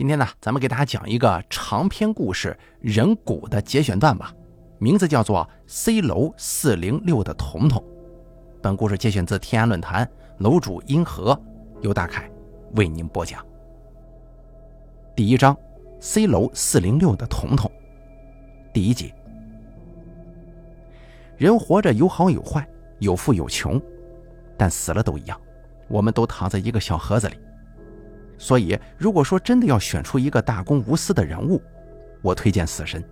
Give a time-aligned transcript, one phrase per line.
[0.00, 4.34] 今天呢，咱们给大家讲一个长篇故事人骨的节选段吧，
[4.78, 7.84] 名字叫做 C 楼四零六的彤彤。
[8.62, 11.38] 本故事节选自天涯论坛，楼主因何
[11.82, 12.30] 由大凯
[12.76, 13.44] 为您播讲。
[15.14, 15.54] 第一章
[16.00, 17.70] ，C 楼四零六的彤彤，
[18.72, 19.12] 第一集。
[21.36, 22.66] 人活着有好有坏，
[23.00, 23.78] 有富有穷，
[24.56, 25.38] 但死了都一样，
[25.88, 27.36] 我们都躺在一个小盒子里。
[28.40, 31.62] 所以，如果说真的要选出一个大公无私的人物，
[32.22, 33.04] 我推荐死神。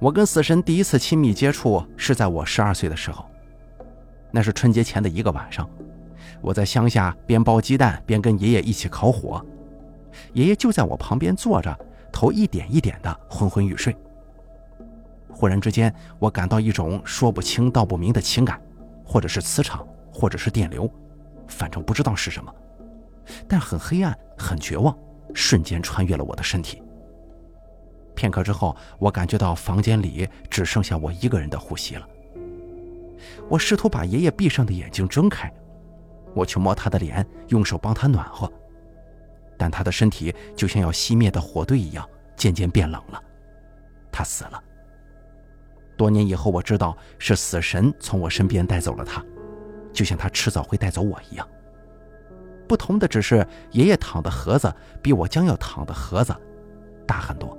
[0.00, 3.24] 我跟死神第一次亲密接触是在我十二岁的时候，
[4.32, 5.70] 那是春节前的一个晚上，
[6.40, 9.40] 我在乡下边包鸡蛋边跟爷爷一起烤火，
[10.32, 11.78] 爷爷就在我旁边坐着，
[12.10, 13.96] 头一点一点的昏昏欲睡。
[15.30, 18.60] 忽然之间，我感到一种说不清道不明的情感，
[19.04, 20.90] 或者是磁场，或者是电流，
[21.46, 22.52] 反正不知道是什么。
[23.48, 24.96] 但很黑暗，很绝望，
[25.34, 26.82] 瞬间穿越了我的身体。
[28.14, 32.08] 片刻之后，我感觉到房间里只剩下我一个人的呼吸了。
[33.48, 35.52] 我试图把爷爷闭上的眼睛睁开，
[36.34, 38.50] 我去摸他的脸，用手帮他暖和，
[39.58, 43.22] 但他的身体就像要熄灭的火堆一样，渐渐变冷了。
[44.10, 44.62] 他死了。
[45.96, 49.24] 多年以后，我知道是死神从我身边带走了他，
[49.92, 51.46] 就像他迟早会带走我一样。
[52.66, 56.34] 不同的只是，爷爷躺的盒子比我将要躺的盒子
[57.06, 57.56] 大很多。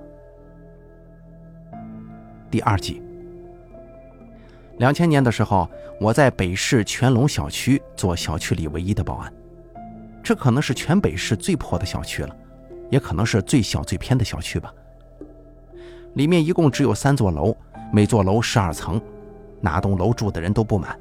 [2.50, 3.02] 第二季，
[4.78, 9.34] 两千年的时候，我在北市全龙小区做小区里唯一的保安，
[10.24, 12.36] 这可能是全北市最破的小区了，
[12.90, 14.74] 也可能是最小最偏的小区吧。
[16.14, 17.56] 里面一共只有三座楼，
[17.92, 19.00] 每座楼十二层，
[19.62, 20.98] 哪栋楼住的人都不满。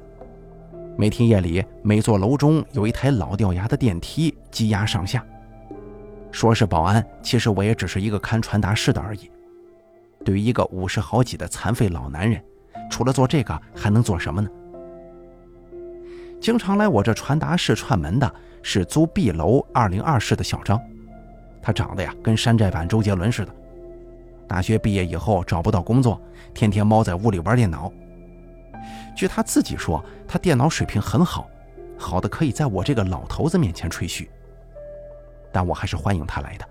[0.99, 5.23] 每天夜里，每座楼中有一台老掉牙的电梯积压上下。
[6.31, 9.29] 说是保安，其实我也只是一个看传达室的而已。
[10.25, 12.43] 对于一个五十好几的残废老男人，
[12.89, 14.49] 除了做这个还能做什么呢？
[16.41, 20.81] 经常来我这传达室串门的是租 B 楼二零二室的小张，
[21.61, 23.53] 他长得呀跟山寨版周杰伦似的。
[24.47, 26.19] 大学毕业以后找不到工作，
[26.55, 27.93] 天天猫在屋里玩电脑。
[29.17, 31.49] 据他自己说，他电脑水平很好，
[31.97, 34.29] 好的可以在我这个老头子面前吹嘘。
[35.51, 36.65] 但我还是欢迎他来的，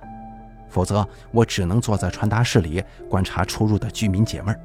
[0.69, 4.57] 否则我只能坐在传达室里观察出入的居民解闷。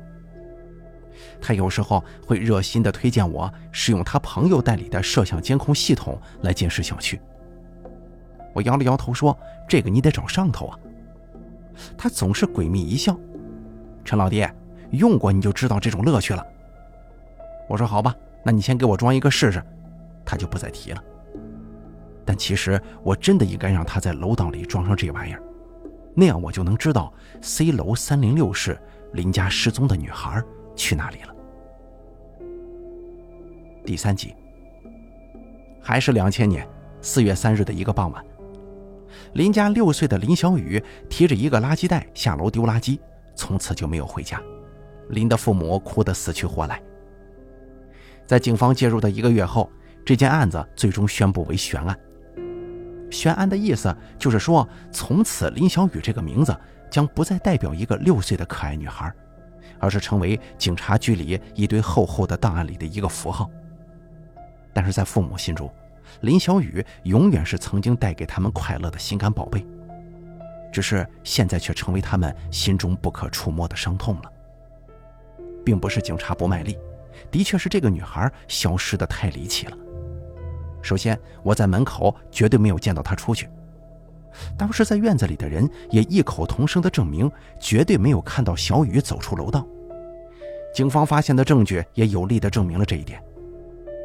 [1.41, 7.19] 他有时候会热心地推荐我使用他朋友代理的摄像监控系统来监视小区。
[8.53, 9.35] 我摇了摇头说
[9.67, 10.77] ：“这个你得找上头啊。”
[11.97, 13.19] 他总是诡秘一笑
[14.05, 14.45] ：“陈老弟，
[14.91, 16.45] 用过你就知道这种乐趣了。”
[17.71, 19.63] 我说好吧，那你先给我装一个试试，
[20.25, 21.01] 他就不再提了。
[22.25, 25.41] 但其实我真的应该让他在楼道里装上这玩意儿，
[26.13, 28.77] 那样我就能知道 C 楼三零六室
[29.13, 30.43] 林家失踪的女孩
[30.75, 31.33] 去哪里了。
[33.85, 34.35] 第三集，
[35.81, 36.67] 还是两千年
[37.01, 38.21] 四月三日的一个傍晚，
[39.31, 42.99] 林家六岁的林小雨提着一个垃圾袋下楼丢垃圾，
[43.33, 44.41] 从此就没有回家。
[45.07, 46.81] 林的父母哭得死去活来。
[48.25, 49.69] 在警方介入的一个月后，
[50.05, 51.97] 这件案子最终宣布为悬案。
[53.09, 56.55] 悬案的意思就是说，从此林小雨这个名字
[56.89, 59.13] 将不再代表一个六岁的可爱女孩，
[59.79, 63.49] 而是成为警察局里一堆厚厚的档案里的一个符号。
[64.73, 65.69] 但是在父母心中，
[66.21, 69.65] 林小雨永远是曾经带给他们快乐的心肝宝贝，
[70.71, 74.31] 只是现在却成为他们心中不可触摸的伤痛了。
[75.63, 76.77] 并不是警察不卖力。
[77.31, 79.77] 的确是这个女孩消失的太离奇了。
[80.81, 83.45] 首先，我在门口绝对没有见到她出去；
[84.57, 89.65] 当时在院子里的人也异口同声的证明，绝对没有看到小雨走出楼道。
[90.73, 93.23] 警方发现的证据也有力的证明了这一点，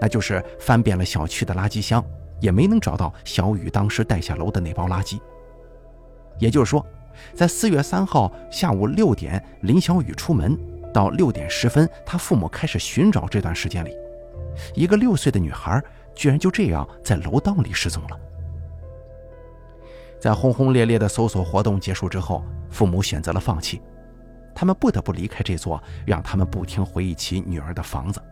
[0.00, 2.04] 那就是翻遍了小区的垃圾箱，
[2.40, 5.18] 也没能找到小雨当时带下楼的那包垃圾。
[6.38, 6.84] 也就是说，
[7.34, 10.58] 在四月三号下午六点，林小雨出门。
[10.92, 13.26] 到六点十分，他父母开始寻找。
[13.28, 13.96] 这段时间里，
[14.74, 15.82] 一个六岁的女孩
[16.14, 18.18] 居然就这样在楼道里失踪了。
[20.18, 23.82] 在轰轰烈烈的搜索活动结束之后，父母选择了放弃，
[24.54, 28.22] 他们不得不离开这座让他们不停回忆起女儿的房子。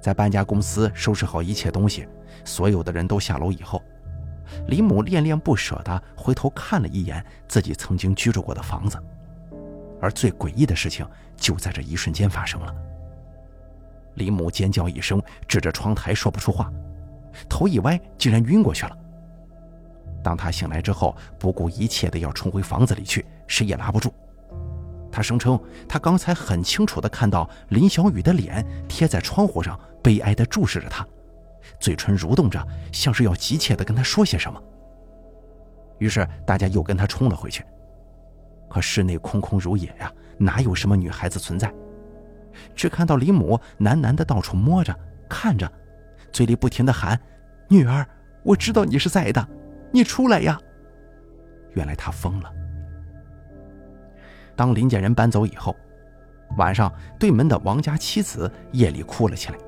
[0.00, 2.08] 在搬家公司收拾好一切东西，
[2.44, 3.80] 所有的人都下楼以后，
[4.66, 8.98] 李母恋恋不舍地回头看了一眼自己曾经居住过的房子。
[10.00, 11.06] 而最诡异的事情
[11.36, 12.74] 就在这一瞬间发生了。
[14.14, 16.72] 李母尖叫一声，指着窗台说不出话，
[17.48, 18.96] 头一歪，竟然晕过去了。
[20.22, 24.14] 当她醒来之后，不顾一切的要冲回房子里去，谁也拉不住。
[25.10, 25.58] 她声称，
[25.88, 31.06] 她刚才很清楚的看到林小雨的脸贴在窗户上，悲哀的注视着她，
[31.78, 34.62] 嘴唇蠕动着，像是要急切的跟她说些什么。
[35.98, 37.64] 于是大家又跟她冲了回去。
[38.74, 41.72] 可室内空空如也呀，哪有什么女孩子存在？
[42.74, 44.92] 只看到林母喃喃的到处摸着
[45.28, 45.70] 看着，
[46.32, 47.16] 嘴里不停的喊
[47.70, 48.04] ：“女儿，
[48.42, 49.48] 我知道你是在的，
[49.92, 50.60] 你出来呀！”
[51.74, 52.52] 原来她疯了。
[54.56, 55.76] 当林家人搬走以后，
[56.56, 59.58] 晚上对门的王家妻子夜里哭了起来。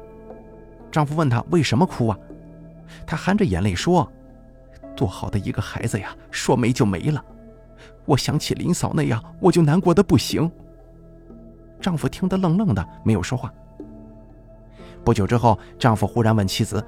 [0.91, 2.19] 丈夫问她为什么哭啊？
[3.06, 4.12] 她含着眼泪说
[4.97, 7.25] ：“多好的一个孩子呀，说没就没了。
[8.06, 10.50] 我想起林嫂那样，我就难过的不行。”
[11.81, 13.53] 丈夫听得愣愣的，没有说话。
[15.05, 16.85] 不久之后，丈夫忽然问妻子：“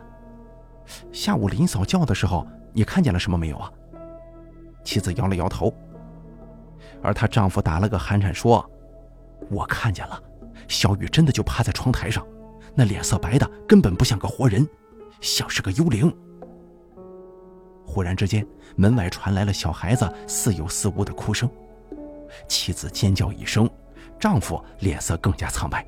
[1.13, 3.71] 下午林嫂叫的时候，你看见了什么没有啊？”
[4.83, 5.73] 妻子摇了摇头。
[7.03, 8.69] 而她丈夫打了个寒颤，说
[9.51, 10.21] ：“我看见了，
[10.67, 12.27] 小雨真的就趴在窗台上，
[12.75, 14.67] 那脸色白的，根本不像个活人，
[15.21, 16.13] 像是个幽灵。”
[17.99, 18.47] 忽然之间，
[18.77, 21.51] 门外传来了小孩子似有似无的哭声，
[22.47, 23.69] 妻子尖叫一声。
[24.21, 25.85] 丈夫脸色更加苍白。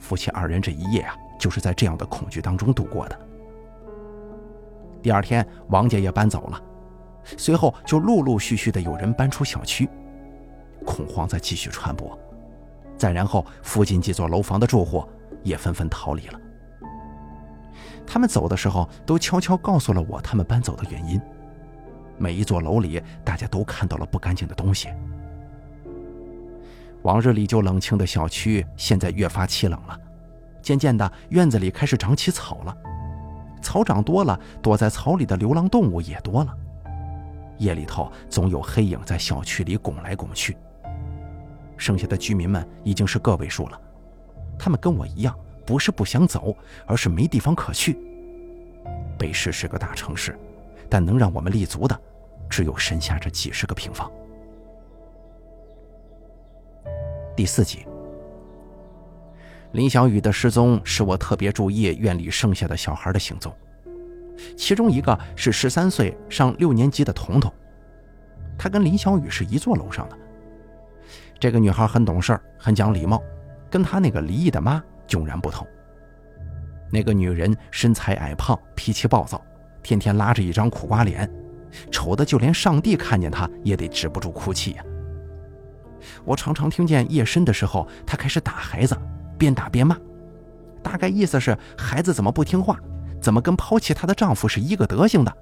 [0.00, 3.20] 夫妻二人这一夜啊，就是在这样的恐惧当中度过的。
[5.02, 6.62] 第二天，王家也搬走了，
[7.36, 9.86] 随后就陆陆续续的有人搬出小区，
[10.86, 12.18] 恐慌在继续传播。
[12.96, 15.06] 再然后，附近几座楼房的住户
[15.42, 16.40] 也纷纷逃离了。
[18.10, 21.20] 他们走的时候，都悄悄告诉了我他们搬走的原因。
[22.16, 24.88] 每一座楼里，大家都看到了不干净的东西。
[27.02, 29.96] 往日里就冷清的小区，现在越发凄冷了。
[30.62, 32.76] 渐渐的，院子里开始长起草了。
[33.60, 36.54] 草长多了，躲在草里的流浪动物也多了。
[37.58, 40.56] 夜里头总有黑影在小区里拱来拱去。
[41.76, 43.80] 剩下的居民们已经是个位数了。
[44.58, 45.36] 他们跟我一样，
[45.68, 46.56] 不是不想走，
[46.86, 47.98] 而是没地方可去。
[49.18, 50.34] 北市是个大城市，
[50.88, 52.00] 但能让我们立足的，
[52.48, 54.10] 只有身下这几十个平方。
[57.36, 57.84] 第四集，
[59.72, 63.54] 林小雨的失踪使我特别注意院里剩下的小孩的行踪，
[64.56, 67.52] 其中一个是十三岁上六年级的彤彤，
[68.56, 70.16] 她跟林小雨是一座楼上的。
[71.38, 73.22] 这个女孩很懂事很讲礼貌，
[73.68, 75.66] 跟她那个离异的妈迥然不同。
[76.92, 79.42] 那个女人身材矮胖，脾气暴躁，
[79.82, 81.28] 天天拉着一张苦瓜脸，
[81.90, 84.84] 丑的就连上帝看见她也得止不住哭泣呀。
[86.24, 88.96] 我常常听见夜深的时候，她开始打孩子，
[89.36, 89.98] 边打边骂，
[90.82, 92.78] 大概意思是孩子怎么不听话，
[93.20, 95.36] 怎么跟抛弃她的丈夫是一个德行的。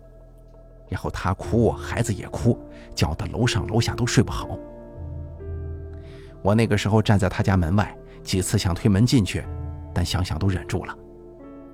[0.89, 2.59] 然后她哭，孩子也哭，
[2.95, 4.59] 叫得楼上楼下都睡不好。
[6.43, 9.43] 我那个时候站在她家门外，几次想推门进去，
[9.95, 10.95] 但想想都忍住了。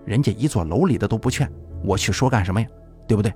[0.04, 1.50] 人家一座楼里的都不劝，
[1.82, 2.68] 我去说干什么呀？
[3.08, 3.32] 对不对？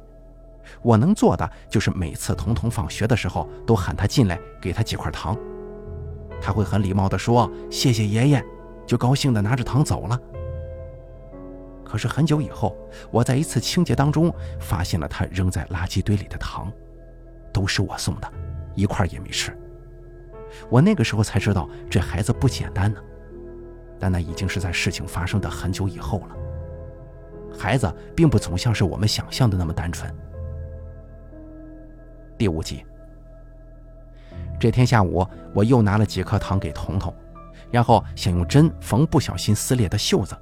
[0.82, 5.36] 我能做的就是每次彤彤放学的时候，都喊他进来，给他几块糖。
[6.40, 8.44] 他会很礼貌地说：“谢谢爷爷”，
[8.86, 10.20] 就高兴地拿着糖走了。
[11.84, 12.76] 可是很久以后，
[13.10, 14.30] 我在一次清洁当中
[14.60, 16.70] 发现了他扔在垃圾堆里的糖，
[17.52, 18.30] 都是我送的，
[18.74, 19.56] 一块也没吃。
[20.70, 23.00] 我那个时候才知道这孩子不简单呢，
[23.98, 26.36] 但那已经是在事情发生的很久以后了。
[27.58, 30.12] 孩子并不总像是我们想象的那么单纯。
[32.36, 32.84] 第五集，
[34.60, 37.15] 这天下午，我又拿了几颗糖给彤彤，
[37.70, 40.36] 然后想用针缝不小心撕裂的袖子。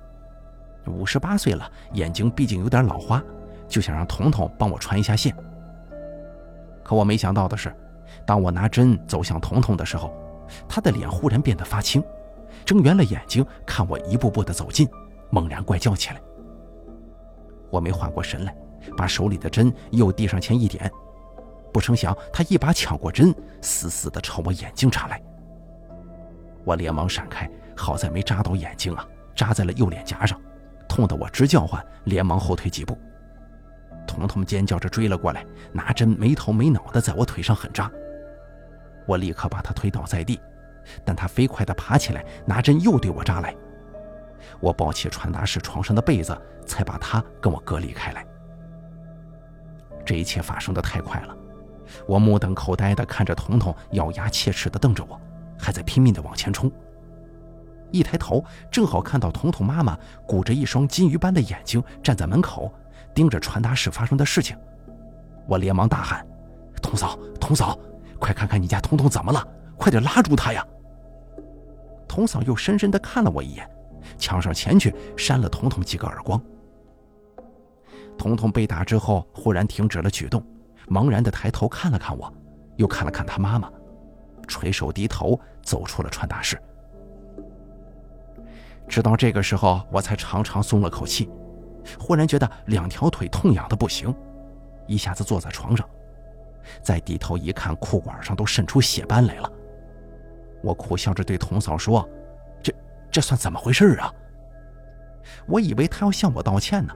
[0.87, 3.23] 五十八岁了，眼睛毕竟有点老花，
[3.69, 5.35] 就想让彤彤帮我穿一下线。
[6.83, 7.73] 可我没想到的是，
[8.27, 10.13] 当我拿针走向彤彤的时候，
[10.69, 12.03] 他的脸忽然变得发青，
[12.65, 14.89] 睁圆了眼睛看我一步步的走近，
[15.31, 16.21] 猛然怪叫起来。
[17.71, 18.55] 我没缓过神来，
[18.97, 20.91] 把手里的针又递上前一点。
[21.73, 25.21] 不成想，他一把抢过针，死死的朝我眼睛插来。
[26.65, 30.41] 我连忙闪开，好在没扎到眼睛啊，扎在了右脸颊上，
[30.89, 32.97] 痛得我直叫唤，连忙后退几步。
[34.07, 37.91] 彤彤尖叫着追了过来，拿针没头没脑的在我腿上狠扎。
[39.07, 40.41] 我立刻把他推倒在地，
[41.05, 43.55] 但他飞快地爬起来，拿针又对我扎来。
[44.61, 48.27] 我抱起传达室床上的被子，才把他跟我隔离开来。
[50.05, 51.37] 这一切发生的太快了。
[52.07, 55.21] 我目瞪口呆地看着彤彤，咬牙切齿地瞪着我，
[55.59, 56.71] 还在拼命地往前冲。
[57.91, 59.97] 一抬头，正好看到彤彤妈妈
[60.27, 62.73] 鼓着一双金鱼般的眼睛站在门口，
[63.15, 64.57] 盯着传达室发生的事情。
[65.47, 66.27] 我连忙大喊
[66.83, 67.79] ：“童嫂，童嫂，
[68.19, 69.47] 快看看你家彤彤怎么了！
[69.77, 70.67] 快点拉住他呀！”
[72.09, 73.69] 童嫂又深深地看了我一眼，
[74.19, 76.41] 抢上前去扇了彤彤几个耳光。
[78.17, 80.45] 彤彤被打之后，忽然停止了举动，
[80.89, 82.33] 茫然地抬头看了看我，
[82.77, 83.71] 又看了看他妈妈，
[84.47, 86.61] 垂手低头走出了传达室。
[88.87, 91.29] 直到这个时候，我才长长松了口气，
[91.99, 94.15] 忽然觉得两条腿痛痒的不行，
[94.87, 95.89] 一下子坐在床上，
[96.83, 99.51] 再低头一看，裤管上都渗出血斑来了。
[100.63, 102.09] 我苦笑着对童嫂说
[102.63, 102.75] ：“这
[103.11, 104.13] 这算怎么回事啊？”
[105.47, 106.95] 我以为她要向我道歉呢，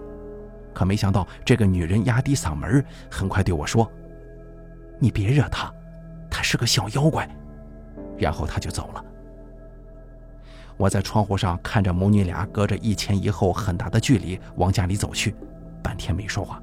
[0.75, 3.91] 可没想到这个女人压低嗓门，很快对我说
[4.99, 5.73] ：“你别惹她，
[6.31, 7.29] 她是个小妖怪。”
[8.19, 9.05] 然后她就走了。
[10.79, 15.35] 我在窗户上看着母女俩隔着一前一后很大的距离往家里走去，
[15.83, 16.63] 半天没说话。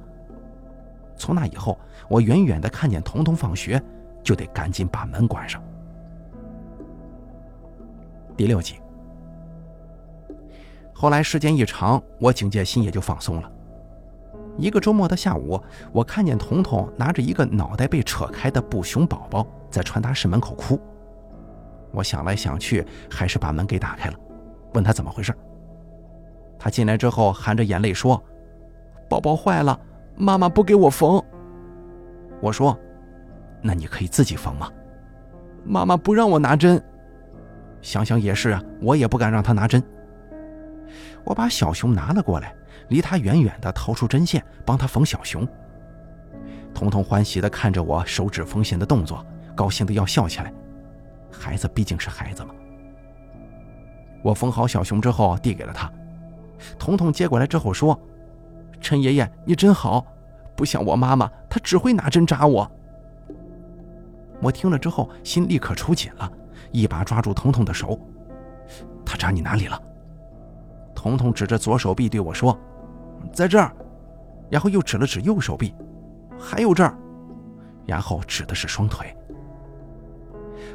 [1.16, 3.80] 从那以后，我远远的看见彤彤放学，
[4.22, 5.62] 就得赶紧把门关上。
[8.36, 8.76] 第六集。
[10.94, 13.52] 后来时间一长，我警戒心也就放松了。
[14.56, 15.60] 一个周末的下午，
[15.92, 20.80] 我看见彤彤拿着一个脑袋被扯开的布熊宝宝在传达室门口哭。
[21.96, 24.16] 我想来想去，还是把门给打开了，
[24.74, 25.34] 问他怎么回事。
[26.58, 28.22] 他进来之后，含着眼泪说
[29.08, 29.80] ：“宝宝坏了，
[30.14, 31.22] 妈妈不给我缝。”
[32.42, 32.78] 我说
[33.62, 34.70] ：“那你可以自己缝吗？”
[35.64, 36.82] 妈妈不让我拿针。
[37.80, 39.82] 想想也是啊，我也不敢让他拿针。
[41.24, 42.54] 我把小熊拿了过来，
[42.88, 45.48] 离他远远的掏出针线，帮他缝小熊。
[46.74, 49.24] 彤彤欢喜的看着我手指缝线的动作，
[49.54, 50.52] 高兴的要笑起来。
[51.38, 52.54] 孩子毕竟是孩子嘛。
[54.22, 55.90] 我缝好小熊之后递给了他，
[56.78, 57.98] 彤彤接过来之后说
[58.80, 60.04] ：“陈爷爷，你真好，
[60.56, 62.68] 不像我妈妈，她只会拿针扎我。”
[64.42, 66.30] 我听了之后心立刻抽紧了，
[66.72, 67.98] 一把抓住彤彤的手
[69.04, 69.80] ：“他扎你哪里了？”
[70.94, 72.58] 彤彤指着左手臂对我说
[73.32, 73.72] ：“在这儿。”
[74.50, 75.74] 然后又指了指右手臂
[76.38, 76.96] ：“还有这儿。”
[77.86, 79.16] 然后指的是双腿。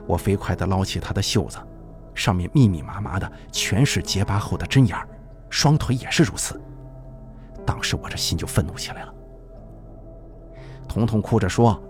[0.08, 1.58] 我飞快地捞起他的袖子，
[2.13, 5.08] 上面密密麻麻的全是结疤后的针眼儿，
[5.50, 6.60] 双腿也是如此。
[7.65, 9.13] 当时我这心就愤怒起来了。
[10.88, 11.81] 彤彤哭着说：“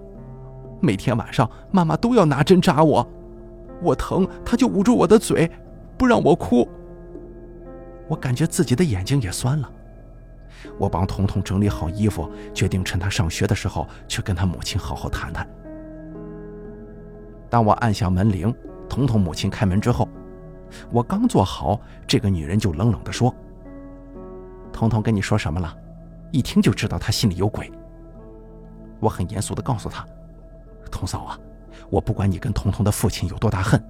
[0.79, 3.07] 每天晚上妈妈都要拿针扎我，
[3.81, 5.49] 我疼，她就捂住我的嘴，
[5.97, 6.67] 不让我哭。”
[8.07, 9.71] 我感觉自己的眼睛也酸了。
[10.77, 15.47] 我帮彤彤整理好衣服，决定趁她上学的时候去跟她母亲好好谈谈。
[17.51, 18.55] 当我按响门铃，
[18.87, 20.07] 彤彤母亲开门之后，
[20.89, 21.77] 我刚坐好，
[22.07, 23.35] 这个女人就冷冷地说
[24.71, 25.75] ：“彤彤跟你说什么了？
[26.31, 27.69] 一听就知道她心里有鬼。”
[29.01, 30.07] 我很严肃地告诉她
[30.89, 31.37] ：“彤嫂啊，
[31.89, 33.83] 我不管你跟彤彤的父亲有多大恨，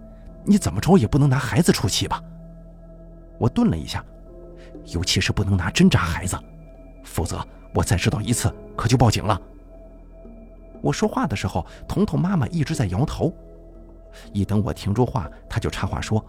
[0.44, 2.20] 你怎么着也不能拿孩子出气吧？”
[3.38, 4.03] 我顿了一下，
[4.86, 6.36] 尤其是不能拿针扎孩子，
[7.03, 7.39] 否则
[7.75, 9.39] 我再知道一次可就报警了。
[10.82, 13.32] 我说话的时候，彤彤妈妈一直在摇头。
[14.34, 16.24] 一等我停住话，他就插话说：“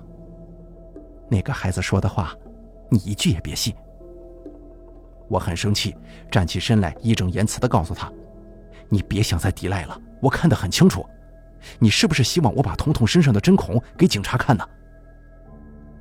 [1.29, 2.35] 那个孩子说的话，
[2.89, 3.75] 你一句也别信。”
[5.29, 5.97] 我很生气，
[6.31, 8.13] 站起身来，义正言辞地告诉他
[8.91, 11.07] ：“你别想再抵赖了，我看得很清楚。
[11.79, 14.69] 你是不是希望我把彤彤身上的针孔给警察看呢？”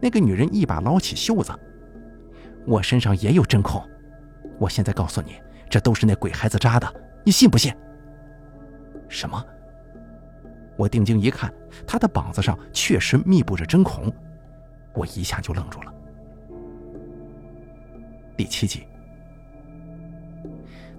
[0.02, 1.52] 那个女人一把捞起袖子
[2.68, 3.82] ：“我身上也有针孔，
[4.60, 5.36] 我现在告诉你，
[5.70, 7.74] 这都是那鬼孩子扎的，你信不信？”
[9.08, 9.46] 什么？
[10.82, 11.54] 我定睛一看，
[11.86, 14.12] 他的膀子上确实密布着针孔，
[14.96, 15.94] 我一下就愣住了。
[18.36, 18.88] 第七集，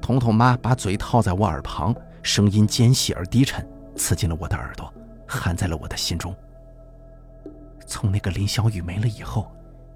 [0.01, 4.89] 彤彤妈把嘴套在我耳旁，声音尖细而低沉，刺进了我的耳朵，
[5.27, 6.33] 含在了我的心中。
[7.85, 9.51] 从那个林小雨没了以后，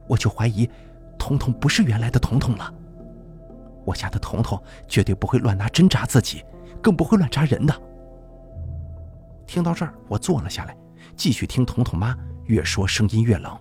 [0.09, 0.69] 我就怀疑，
[1.17, 2.75] 彤彤不是原来的彤彤了。
[3.85, 6.45] 我家的彤彤绝对不会乱拿针扎自己，
[6.83, 7.83] 更不会乱扎人的。
[9.47, 10.77] 听到这儿，我坐了下来，
[11.15, 13.57] 继续听彤彤妈越说声音越冷。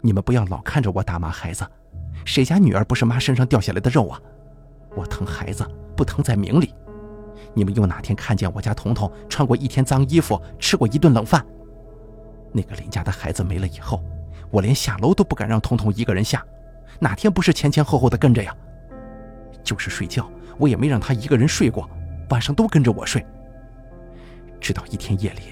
[0.00, 1.66] 你们不要老看着我打骂孩子，
[2.24, 4.20] 谁家女儿不是妈身上掉下来的肉啊？
[4.94, 6.74] 我疼孩子，不疼在明里。
[7.54, 11.44] 你们又哪天看见我家彤彤穿过一天脏衣服，吃过一顿冷饭？
[12.52, 14.02] 那个林家的孩子没了以后，
[14.50, 16.44] 我连下楼都不敢让彤彤一个人下，
[17.00, 18.54] 哪天不是前前后后的跟着呀？
[19.64, 21.88] 就是睡觉，我也没让他一个人睡过，
[22.28, 23.24] 晚上都跟着我睡。
[24.64, 25.42] 直到一天夜里，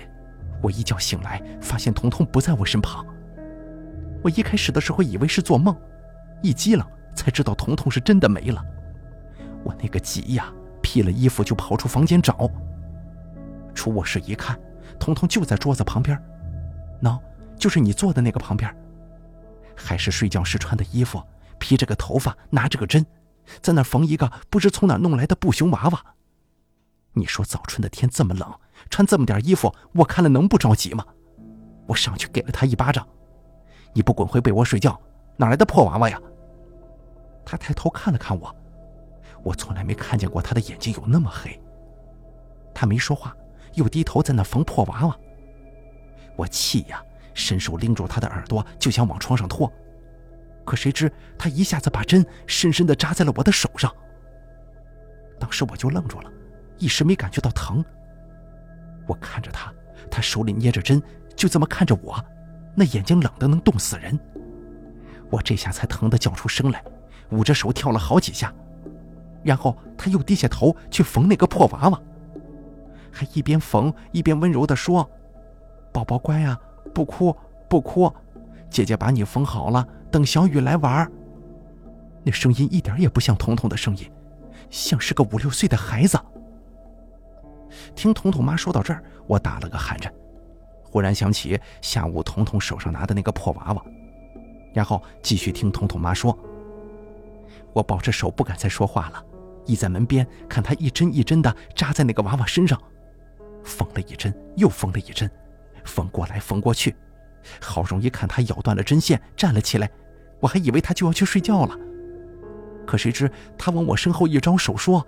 [0.63, 3.05] 我一觉醒来，发现彤彤不在我身旁。
[4.25, 5.77] 我一开始的时候以为是做梦，
[6.41, 6.83] 一激灵
[7.15, 8.65] 才知道彤彤是真的没了。
[9.65, 10.51] 我那个急呀，
[10.81, 12.51] 披了衣服就跑出房间找。
[13.75, 14.59] 出卧室一看，
[14.99, 16.19] 彤彤就在桌子旁边，
[17.03, 17.21] 喏，
[17.59, 18.75] 就是你坐的那个旁边，
[19.77, 21.23] 还是睡觉时穿的衣服，
[21.59, 23.05] 披着个头发，拿着个针，
[23.61, 26.03] 在那缝一个不知从哪弄来的布熊娃娃。
[27.15, 28.51] 你说早春的天这么冷，
[28.93, 31.03] 穿这么点衣服，我看了能不着急吗？
[31.87, 33.09] 我上去给了他一巴掌，
[33.95, 35.01] 你不滚回被窝睡觉，
[35.39, 36.21] 哪来的破娃娃呀？
[37.43, 38.55] 他抬头看了看我，
[39.43, 41.59] 我从来没看见过他的眼睛有那么黑。
[42.75, 43.35] 他没说话，
[43.77, 45.17] 又低头在那缝破娃娃。
[46.37, 49.73] 我气呀，伸手拎住他的耳朵就想往床上拖，
[50.67, 53.91] 可谁知他一下子把针深深地扎在了我的手上。
[55.41, 56.31] 当时我就愣住了，
[56.77, 57.83] 一时没感觉到疼。
[59.07, 59.73] 我看着他，
[60.11, 61.03] 他手里捏着针，
[61.37, 62.23] 就这么看着我，
[62.75, 64.19] 那眼睛冷得能冻死人。
[65.31, 66.83] 我这下才疼得叫出声来。
[67.31, 68.53] 捂着手跳了好几下，
[69.43, 71.99] 然后他又低下头去缝那个破娃娃，
[73.11, 75.11] 还一边缝一边温柔地说
[75.95, 76.61] ：“宝宝乖啊，
[76.93, 77.35] 不哭
[77.71, 78.13] 不哭，
[78.69, 81.11] 姐姐把你缝好了，等小雨来玩。”
[82.23, 84.13] 那声音一点也不像彤彤的声音，
[84.69, 86.21] 像是个五六岁的孩子。
[87.95, 90.13] 听彤彤妈说到这儿，我打了个寒颤，
[90.83, 93.85] 忽然想起下午彤彤手上拿的那个破娃娃，
[94.73, 96.37] 然后继续听彤彤妈说。
[97.73, 99.25] 我抱着手不敢再说话了，
[99.65, 102.79] 倚在门边看她一针一针的扎在那个娃娃身上，
[103.65, 105.31] 缝了一针又缝了一针，
[105.85, 106.95] 缝过来缝过去，
[107.61, 109.91] 好容易看她咬断了针线站了起来，
[110.41, 111.75] 我还以为她就要去睡觉了，
[112.87, 115.07] 可谁知他往我身后一招手说：“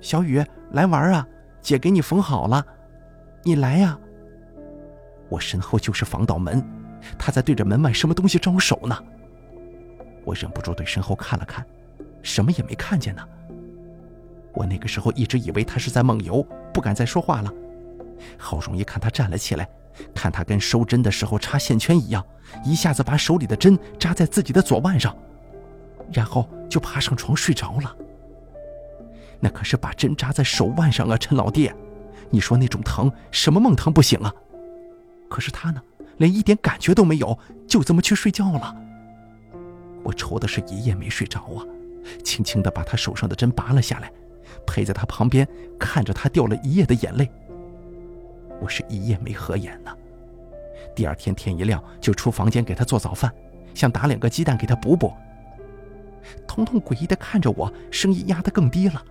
[0.00, 1.26] 小雨来玩啊，
[1.66, 2.64] 姐给你缝好了，
[3.42, 3.98] 你来呀。”
[5.28, 6.64] 我身后就是防盗门，
[7.18, 8.96] 他在对着门外什么东西招手呢？
[10.24, 11.66] 我忍不住对身后看了看。
[12.22, 13.22] 什么也没看见呢。
[14.52, 16.40] 我那个时候一直以为他是在梦游，
[16.72, 17.52] 不敢再说话了。
[18.38, 19.68] 好容易看他站了起来，
[20.14, 22.24] 看他跟收针的时候插线圈一样，
[22.64, 25.16] 一下子把手里的针扎在自己的左腕上，
[26.12, 27.96] 然后就爬上床睡着了。
[29.40, 31.70] 那可是把针扎在手腕上啊，陈老弟，
[32.30, 34.32] 你说那种疼，什么梦疼不醒啊？
[35.28, 35.82] 可是他呢，
[36.18, 38.74] 连一点感觉都没有，就这么去睡觉了。
[40.02, 41.64] 我愁的是一夜没睡着啊。
[42.22, 44.12] 轻轻地把他手上的针拔了下来，
[44.64, 45.46] 陪在他旁边
[45.78, 47.28] 看着他掉了一夜的眼泪。
[48.60, 49.92] 我是一夜没合眼呢。
[50.94, 53.30] 第二天天一亮就出房间给他做早饭，
[53.74, 55.12] 想打两个鸡蛋给他补补。
[56.46, 59.04] 彤彤诡异地看着我，声音压得更低了：“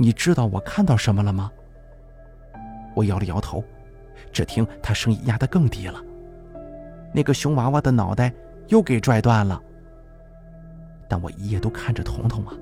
[0.00, 1.50] 你知道我看到什么了吗？”
[2.94, 3.62] 我摇了摇头。
[4.32, 6.02] 只听他声音压得更低了
[7.14, 8.32] ：“那个熊娃娃的脑袋
[8.66, 9.60] 又给拽断了。”
[11.08, 12.52] 但我一夜都看着彤彤啊，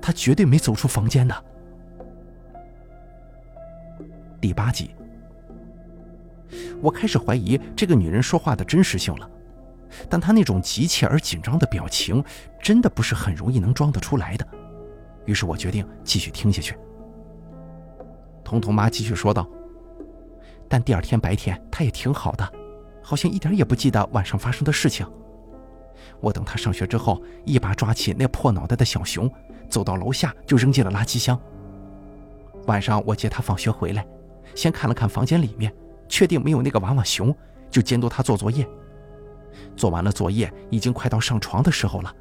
[0.00, 1.44] 他绝对没走出房间的。
[4.40, 4.94] 第八集，
[6.80, 9.28] 我开始怀疑这个女人说话的真实性了，
[10.08, 12.22] 但她那种急切而紧张的表情，
[12.62, 14.46] 真的不是很容易能装得出来的。
[15.24, 16.76] 于是我决定继续听下去。
[18.46, 19.44] 彤彤妈继续说道
[20.70, 22.48] ：“但第二天白天，她也挺好的，
[23.02, 25.04] 好像一点也不记得晚上发生的事情。”
[26.22, 29.28] 我等她上学之后，一把抓起那破脑袋的小熊，
[29.68, 31.36] 走到楼下就扔进了垃圾箱。
[32.68, 34.06] 晚上我接她放学回来，
[34.54, 35.74] 先看了看房间里面，
[36.08, 37.36] 确定没有那个娃娃熊，
[37.68, 38.64] 就监督她做作业。
[39.74, 42.14] 做完了作业，已经快到上床的时候了。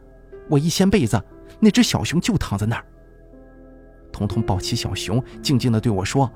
[0.49, 1.23] 我一掀被子，
[1.59, 2.85] 那只小熊就躺在那儿。
[4.15, 6.32] 彤彤抱起小熊，静静地对我说：“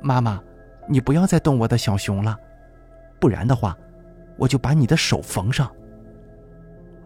[0.00, 0.40] 妈妈，
[0.88, 2.38] 你不要再动我的小熊了，
[3.18, 3.76] 不然的话，
[4.36, 5.68] 我就把你的手缝上。”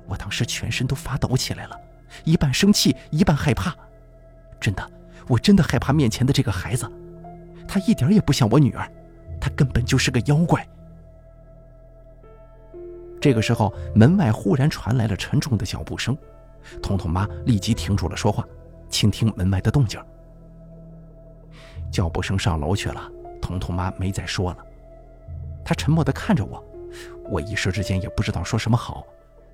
[0.06, 1.80] 我当时全身都发抖起来了，
[2.24, 3.74] 一半生气，一半害怕。
[4.60, 4.86] 真的，
[5.26, 6.86] 我真的害怕面前的这个孩子，
[7.66, 8.86] 他一点也不像我女儿，
[9.40, 10.68] 他根本就是个妖怪。
[13.18, 16.14] 这个时候，门外忽然传来了沉重的脚步声，
[16.82, 18.46] 彤彤妈立即停住了说话，
[18.88, 20.00] 倾听门外的动静。
[21.90, 24.58] 脚步声上楼去了，彤彤妈没再说了，
[25.64, 26.62] 她沉默地看着我，
[27.30, 29.06] 我一时之间也不知道说什么好。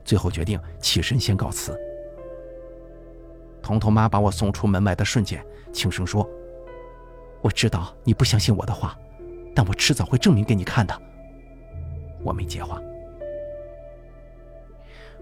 [0.05, 1.79] 最后决定起身先告辞。
[3.62, 6.29] 彤彤妈把我送出门外的瞬间，轻声说
[7.40, 8.99] ：“我知道你不相信我的话，
[9.55, 11.03] 但我迟早会证明给你看的。”
[12.25, 12.81] 我没接话。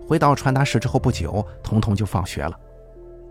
[0.09, 2.59] 回到传达室之后不久，彤彤就放学了。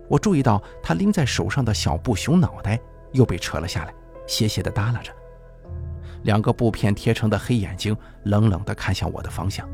[0.10, 2.80] 我注意到他拎在手上的小布熊脑袋
[3.12, 3.94] 又被扯了下来，
[4.28, 5.14] 斜斜的耷拉着，
[6.24, 9.70] 两个布片贴成的黑眼睛冷冷的看向我的方向。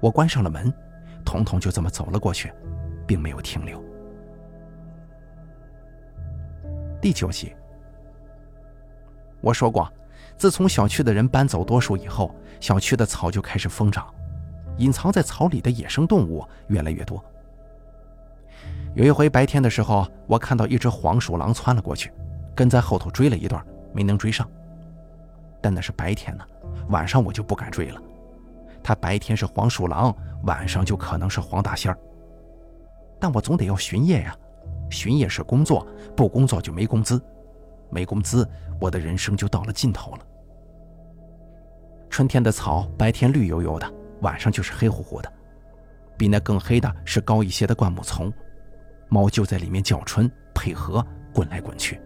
[0.00, 0.72] 我关上了门，
[1.24, 2.52] 彤彤就这么走了过去，
[3.06, 3.82] 并没有停留。
[7.00, 7.54] 第九集，
[9.40, 9.88] 我说过，
[10.36, 14.12] 自从小区的人搬走多数以后，小区的草就开始疯长，
[14.78, 17.24] 隐藏在草里的野生动物越来越多。
[18.96, 22.10] 有一回白天的时候，我看到一只黄鼠狼窜了过去，
[22.54, 24.50] 跟在后头追了一段，没能追上。
[25.60, 26.42] 但那是白天呢，
[26.88, 28.00] 晚上我就不敢追了。
[28.82, 31.98] 它白天是黄鼠狼，晚上就可能是黄大仙儿。
[33.20, 34.34] 但我总得要巡夜呀，
[34.88, 37.22] 巡夜是工作，不工作就没工资，
[37.90, 38.48] 没工资，
[38.80, 40.20] 我的人生就到了尽头了。
[42.08, 45.30] 春天的草白天绿油油的，晚上就是黑乎乎的，
[46.16, 48.32] 比那更黑的是高一些的灌木丛，
[49.08, 52.00] 猫就在里面叫春，配合滚来滚去。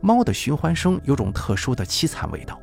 [0.00, 2.60] 猫的循环声有种特殊的凄惨味道。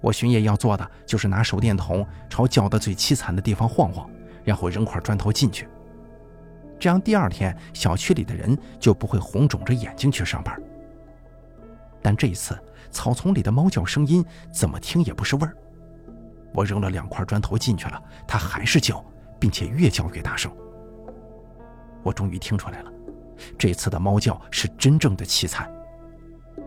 [0.00, 4.08] 我巡夜要做的就是拿手电筒朝叫得最凄惨的地方晃晃，
[4.44, 5.66] 然后扔块砖头进去。
[6.78, 10.60] 这样第二天小区里的人就不会红肿着眼睛去上班。
[12.02, 12.58] 但这一次
[12.90, 15.56] 草丛里的猫叫声音怎么听也不是味儿。
[16.52, 19.02] 我扔了两块砖头进去了，它还是叫，
[19.40, 20.54] 并且越叫越大声。
[22.04, 22.92] 我终于听出来了，
[23.58, 25.68] 这次的猫叫是真正的凄惨，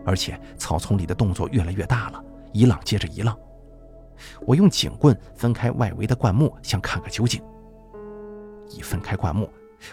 [0.04, 2.22] 而且草丛里的动作越来越大了。
[2.52, 3.38] 一浪接着一浪，
[4.46, 7.40] 我用警棍分开外围的灌木，想看个究竟。
[8.70, 9.48] 一分开灌木，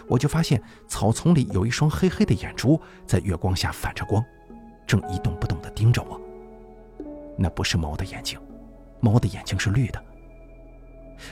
[0.08, 4.24] 我就发现草丛里有一双黑黑的眼珠在月光下反着光，
[4.86, 6.20] 正一动不动地盯着我。
[7.38, 8.38] 那不是猫的眼睛，
[9.00, 10.02] 猫的眼睛是绿的。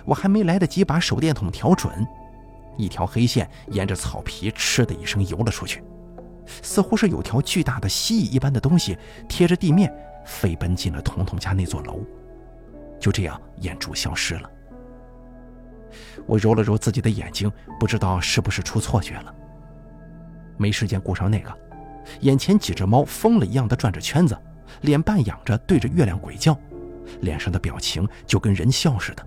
[0.04, 2.06] 我还没来得及把手电筒调准，
[2.76, 5.82] 一条黑线沿着草皮“嗤”的一声游了出去，
[6.62, 8.96] 似乎是有条巨大的蜥蜴一般的东西
[9.28, 9.92] 贴着地面。
[10.26, 12.00] 飞奔进了彤彤家那座楼，
[12.98, 14.50] 就这样眼珠消失了。
[16.26, 19.34] 我揉了揉自己的眼睛，不知道是不是出错觉了。
[20.56, 21.54] 没时间顾上那个，
[22.20, 24.34] 眼前几只猫疯了一样的转着圈子，
[24.80, 26.58] 脸半仰着对着月亮鬼叫，
[27.20, 29.26] 脸上的表情就跟人笑似的。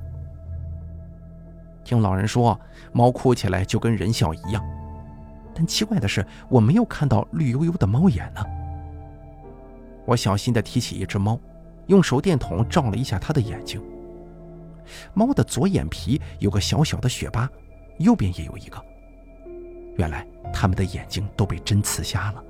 [1.88, 2.60] 听老人说，
[2.92, 4.62] 猫哭起来就跟人笑一样，
[5.56, 8.44] 但奇怪的是，我没有看到绿油油的猫眼呢。
[10.06, 11.40] 我小心地提起一只猫，
[11.86, 13.82] 用手电筒照了一下它的眼睛。
[15.14, 17.50] 猫的左眼皮有个小小的血疤，
[18.00, 18.84] 右边也有一个。
[19.96, 22.44] 原来它们的眼睛都被针刺瞎了。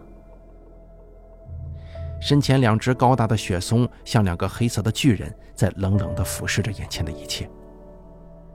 [2.20, 7.48] 身前两只高大的雪松像两个黑色的巨人，在冷冷地俯视着眼前的一切。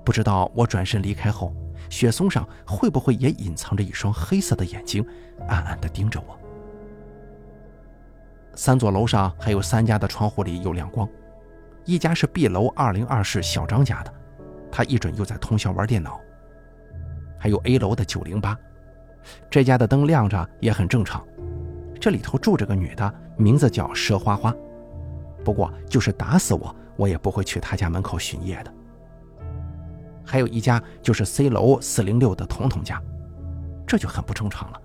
[0.05, 1.55] 不知道我转身离开后，
[1.89, 5.05] 雪松上会不会也隐藏着一双黑色的眼睛，
[5.49, 6.39] 暗暗地盯着我。
[8.55, 11.09] 三座楼上还有三家的窗户里有亮光，
[11.85, 14.13] 一家是 B 楼二零二室小张家的，
[14.71, 16.21] 他一准又在通宵玩电脑。
[17.39, 18.59] 还有 A 楼的九零八，
[19.49, 21.25] 这家的灯亮着也很正常。
[22.01, 24.55] 这里头住着个女的，名字叫佘花花。
[25.45, 28.73] 不过就是打死我，我也不会去她家门口巡夜的。
[30.25, 33.03] 还有一家就是 C 楼四零六的彤彤家，
[33.87, 34.81] 这就很不正常了。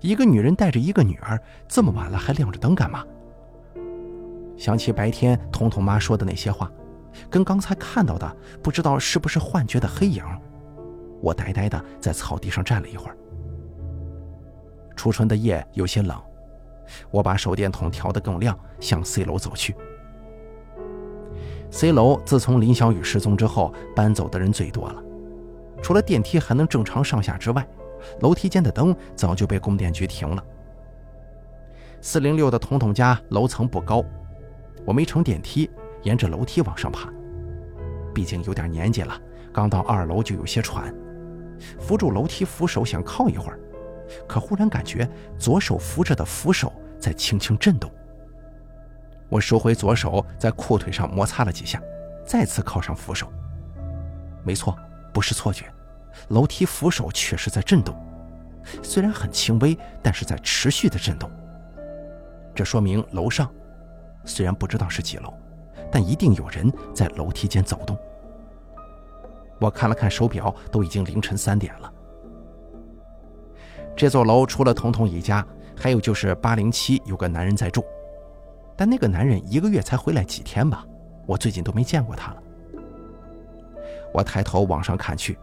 [0.00, 3.04] 一个女人带着一个女儿，这么晚了还亮着灯干嘛？
[4.56, 6.70] 想起白天彤彤妈说的那些话，
[7.30, 10.22] 跟刚才看到的不知道是不是幻觉的黑影，
[11.22, 13.16] 我呆呆的在草地上站了一会儿。
[14.94, 16.20] 初春的夜有些冷，
[17.10, 19.74] 我把手电筒调得更亮，向 C 楼走去。
[21.70, 25.02] C 楼自从林小雨失踪之后，搬走的人最多了，
[25.82, 27.66] 除了电梯还能正常上下之外。
[28.20, 30.42] 楼梯间的灯早就被供电局停了。
[32.00, 34.02] 四零六的彤彤家楼层不高，
[34.86, 35.70] 我没乘电梯，
[36.02, 37.12] 沿着楼梯往上爬。
[38.14, 39.14] 毕竟有点年纪了，
[39.52, 40.94] 刚到二楼就有些喘，
[41.78, 43.60] 扶住楼梯扶手想靠一会儿，
[44.26, 45.06] 可忽然感觉
[45.38, 47.92] 左手扶着的扶手在轻轻震动。
[49.30, 51.80] 我收回左手，在裤腿上摩擦了几下，
[52.26, 53.32] 再次靠上扶手。
[54.44, 54.76] 没错，
[55.14, 55.72] 不是错觉。
[56.30, 57.94] 楼梯扶手确实在震动，
[58.82, 61.30] 虽然很轻微，但是在持续的震动。
[62.52, 63.48] 这说明楼上
[64.24, 65.32] 虽然不知道是几楼，
[65.92, 67.96] 但一定有人在楼梯间走动。
[69.60, 71.92] 我看了看手表，都已经凌晨三点了。
[73.96, 77.84] 这座楼除了彤彤一家，还有就是八零七有个男人在住，
[78.80, 80.86] 但那个男人一个月才回来几天吧，
[81.26, 82.42] 我最近都没见过他了。
[84.10, 85.38] 我抬头往上看去。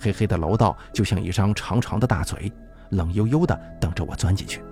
[0.00, 2.52] 黑黑的楼道就像一张长长的大嘴，
[2.88, 4.64] 冷悠悠的等着我钻进去。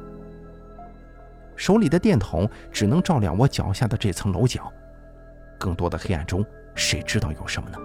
[1.54, 4.72] 手里的电筒只能照亮我脚下的这层楼角，
[5.56, 7.78] 更多的黑暗中，谁知道有什么呢？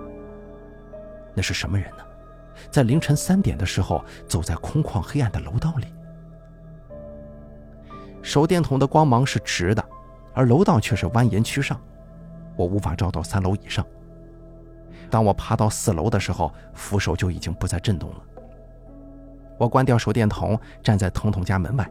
[1.35, 2.03] 那是什么人呢？
[2.71, 5.85] 在凌晨三点的时候，走在空旷黑暗的楼道里。
[8.23, 9.85] 手电筒的光芒是直的，
[10.33, 11.79] 而楼道却是蜿蜒曲上，
[12.55, 13.85] 我无法照到三楼以上。
[15.11, 18.15] 当我爬到四楼的时候，扶手就已经不再震动了。
[19.59, 21.87] 我关掉手电筒，站在彤彤家门外，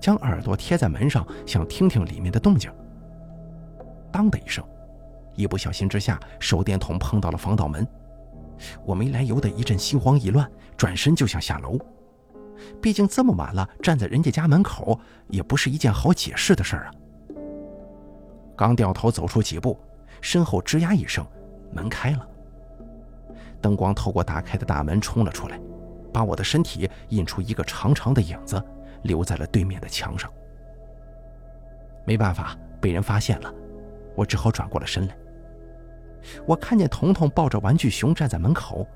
[0.00, 2.72] 将耳朵贴在门上，想听听里面的动静。
[4.12, 4.64] 当的一声，
[5.34, 7.86] 一不小心之下，手电筒碰到了防盗门。
[8.84, 11.76] 我没来由的一阵心慌意乱，转身就想下楼。
[12.80, 16.90] 毕竟这么晚了，站在人家家门口也不是一件好解释的事儿啊。
[18.56, 19.78] 刚掉头走出几步，
[20.20, 21.26] 身后吱呀一声，
[21.72, 22.26] 门开了。
[23.60, 25.60] 灯光透过打开的大门冲了出来，
[26.12, 28.62] 把我的身体印出一个长长的影子，
[29.02, 30.30] 留在了对面的墙上。
[32.04, 33.52] 没办法，被人发现了。
[34.14, 35.16] 我只好转过了身来。
[36.46, 38.86] 我看见彤彤抱着玩具熊站在门口，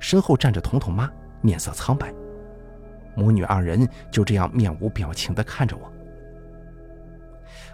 [0.00, 2.12] 身后站着彤彤妈，面色苍白。
[3.14, 5.92] 母女二人就这样面无表情地看着我。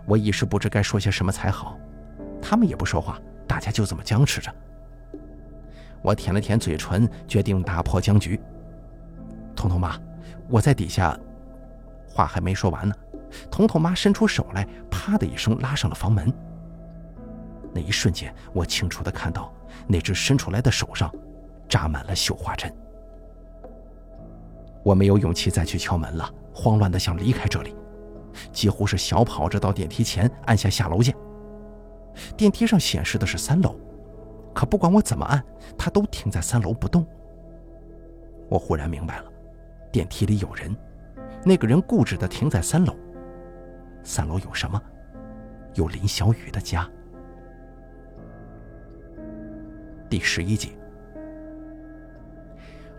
[0.07, 1.79] 我一时不知该说些什么才好，
[2.40, 4.53] 他们也不说话，大家就这么僵持着。
[6.03, 8.40] 我舔了舔嘴唇，决定打破僵局。
[9.55, 9.98] 彤彤妈，
[10.48, 11.18] 我在底下。
[12.09, 12.94] 话还没说完呢，
[13.50, 16.33] 彤彤妈伸出手来，啪的一声拉上了房门。
[17.72, 19.53] 那一瞬间，我清楚地看到
[19.87, 21.14] 那只伸出来的手上
[21.68, 22.74] 扎满了绣花针。
[24.83, 27.75] 我没有勇气再去敲门了，慌乱地想离开这里，
[28.53, 31.14] 几乎是小跑着到电梯前按下下楼键。
[32.37, 33.77] 电梯上显示的是三楼，
[34.55, 35.43] 可不管我怎么按，
[35.77, 37.07] 它都停在三楼不动。
[38.49, 39.31] 我忽然明白了，
[39.93, 40.75] 电梯里有人，
[41.45, 42.95] 那个人固执地停在三楼。
[44.03, 44.81] 三楼有什么？
[45.75, 46.88] 有林小雨的家。
[50.09, 50.77] 第十一集，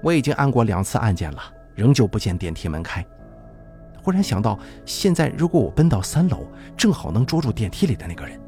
[0.02, 1.42] 我已经按过两次按键了，
[1.82, 3.04] 仍旧不见电梯门开。
[4.04, 6.46] 忽然想到，现在如果我奔到三楼，
[6.78, 8.40] 正好能捉住电梯里的那个人。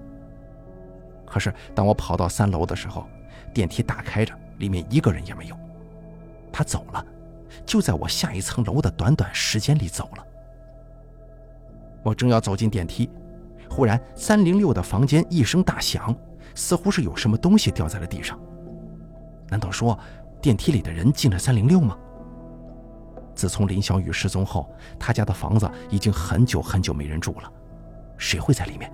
[1.25, 3.07] 可是当我跑到三楼的时候，
[3.51, 5.57] 电梯打开着，里面一个人也没有。
[6.51, 7.03] 他走了，
[7.65, 10.23] 就在我下一层楼的短短时间里走了。
[12.03, 13.09] 我正要走进电梯，
[13.67, 16.15] 忽然三零六的房间一声大响，
[16.53, 18.39] 似乎是有什么东西掉在了地上。
[19.49, 19.97] 难道说
[20.39, 21.97] 电梯里的人进了三零六吗？
[23.35, 24.69] 自从林小雨失踪后，
[24.99, 27.51] 他家的房子已经很久很久没人住了，
[28.17, 28.91] 谁会在里面？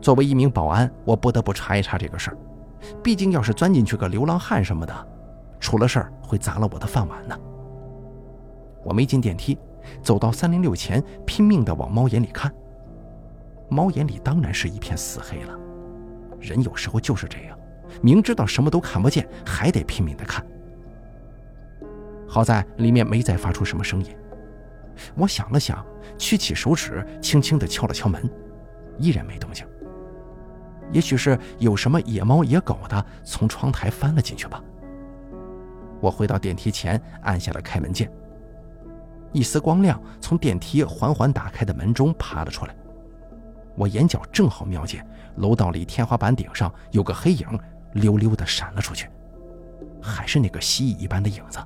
[0.00, 2.38] 作为一名保安，我不得不查一查这个事儿。
[3.02, 5.06] 毕竟，要是钻进去个流浪汉什么的，
[5.58, 7.36] 出了事儿会砸了我的饭碗呢。
[8.84, 9.58] 我没进电梯，
[10.02, 12.52] 走到三零六前，拼命地往猫眼里看。
[13.68, 15.58] 猫眼里当然是一片死黑了。
[16.40, 17.58] 人有时候就是这样。
[18.00, 20.46] 明知道什么都看不见，还得拼命的看。
[22.28, 24.14] 好在里面没再发出什么声音。
[25.16, 25.84] 我想了想，
[26.18, 28.28] 屈起手指，轻轻地敲了敲门，
[28.98, 29.66] 依然没动静。
[30.92, 34.62] 也许是有什么野猫野狗的从窗台翻了进去吧。
[36.00, 38.10] 我回到电梯前，按下了开门键。
[39.32, 42.74] 一丝光亮从电梯缓缓打开的门中爬了出来。
[43.74, 47.46] 我眼角正好瞄见楼道里天花板顶上有个黑影。
[47.94, 49.08] 溜溜地闪了出去，
[50.00, 51.58] 还是那个蜥蜴一般的影子。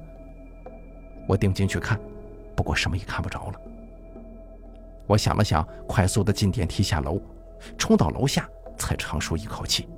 [1.27, 1.99] 我定睛去看，
[2.57, 3.61] 不过什么也看不着了。
[5.07, 7.21] 我想了想，快速的进电梯下楼，
[7.77, 9.89] 冲到楼下才长舒一口气。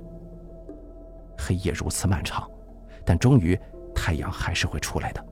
[1.37, 2.49] 黑夜如此漫长，
[3.05, 3.59] 但终于
[3.93, 5.25] 太阳还是会出来的。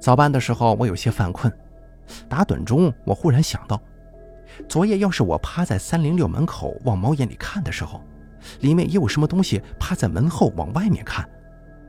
[0.00, 1.52] 早班的时候，我有些犯困，
[2.28, 3.80] 打盹中，我忽然想到，
[4.68, 8.00] 昨夜要是我趴在三零六门口往猫眼里看的时候。
[8.60, 11.28] 里面也有什么东西趴在门后往外面看，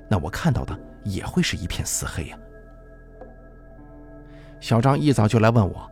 [0.09, 0.75] 那我看到的
[1.09, 2.37] 也会是一片死黑呀。
[4.59, 5.91] 小张一早就来问我：“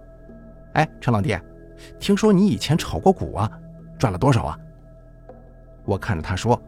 [0.73, 1.37] 哎，陈老弟，
[1.99, 3.51] 听说你以前炒过股啊，
[3.97, 4.59] 赚了多少啊？”
[5.85, 6.59] 我看着他说：“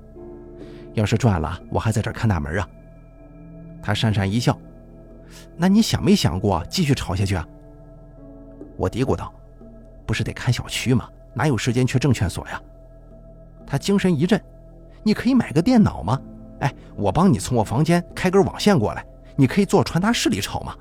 [0.94, 2.70] 要是赚了，我还在这看大门啊。”
[3.82, 4.58] 他讪讪一笑
[5.58, 7.46] ：“那你想没想过继续炒下去啊？”
[8.78, 9.34] 我嘀咕道
[10.06, 11.10] ：“不是得看小区吗？
[11.34, 12.62] 哪有时间去证券所呀？”
[13.66, 14.42] 他精神一振
[15.04, 16.22] ：“你可以买个电脑吗？
[16.60, 20.76] 哎，我帮你从我房间开根网线过来，你可以坐传达室里炒吗？”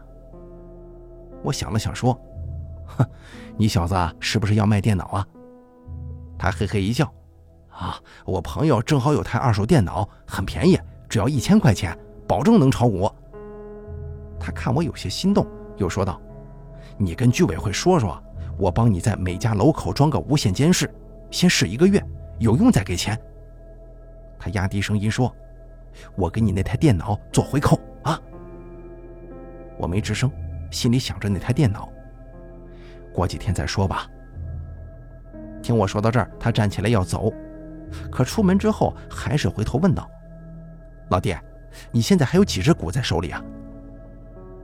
[1.42, 2.18] 我想了想说
[2.86, 3.04] ：“哼，
[3.56, 5.26] 你小子是不是要卖电脑啊？”
[6.38, 7.12] 他嘿嘿一笑
[7.70, 13.10] ：“啊，我朋友正好有台二手电脑，很便宜，只要一千块钱，保证能炒股。”
[14.40, 16.20] 他看我有些心动，又说道
[16.98, 18.22] ：“你跟居委会说说，
[18.58, 20.92] 我帮你在每家楼口装个无线监视，
[21.30, 22.02] 先试一个月。”
[22.38, 23.18] 有用再给钱。
[24.38, 25.34] 他压低声音说
[26.14, 28.20] ：“我给你那台电脑做回扣啊！”
[29.78, 30.30] 我没吱声，
[30.70, 31.88] 心里想着那台电脑。
[33.12, 34.06] 过几天再说吧。
[35.62, 37.32] 听我说到这儿，他站起来要走，
[38.10, 40.08] 可出门之后还是回头问道
[41.10, 41.34] ：“老弟，
[41.90, 43.42] 你现在还有几只股在手里啊？”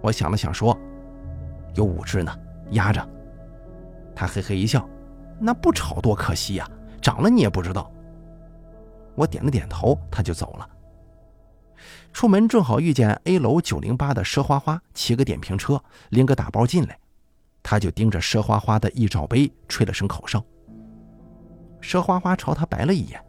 [0.00, 0.78] 我想了想说
[1.74, 2.32] ：“有五只呢，
[2.70, 3.06] 压着。”
[4.14, 4.88] 他嘿嘿一笑
[5.40, 6.68] ：“那不炒多可惜呀，
[7.00, 7.90] 涨了你也不知道。”
[9.14, 10.68] 我点了点头，他就走了。
[12.12, 16.96] 出门正好遇见 A 楼九零八的佘花花骑个电瓶车，拎个大包进来，
[17.62, 20.44] 他就盯着佘花花的一罩杯吹了声口哨。
[21.80, 23.20] 佘花花朝他白了一眼，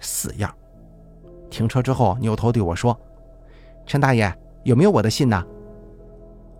[0.00, 0.52] 死样。
[1.50, 2.98] 停车之后，扭头对我说
[3.86, 5.44] ：“陈大爷，有没有我的信呢？”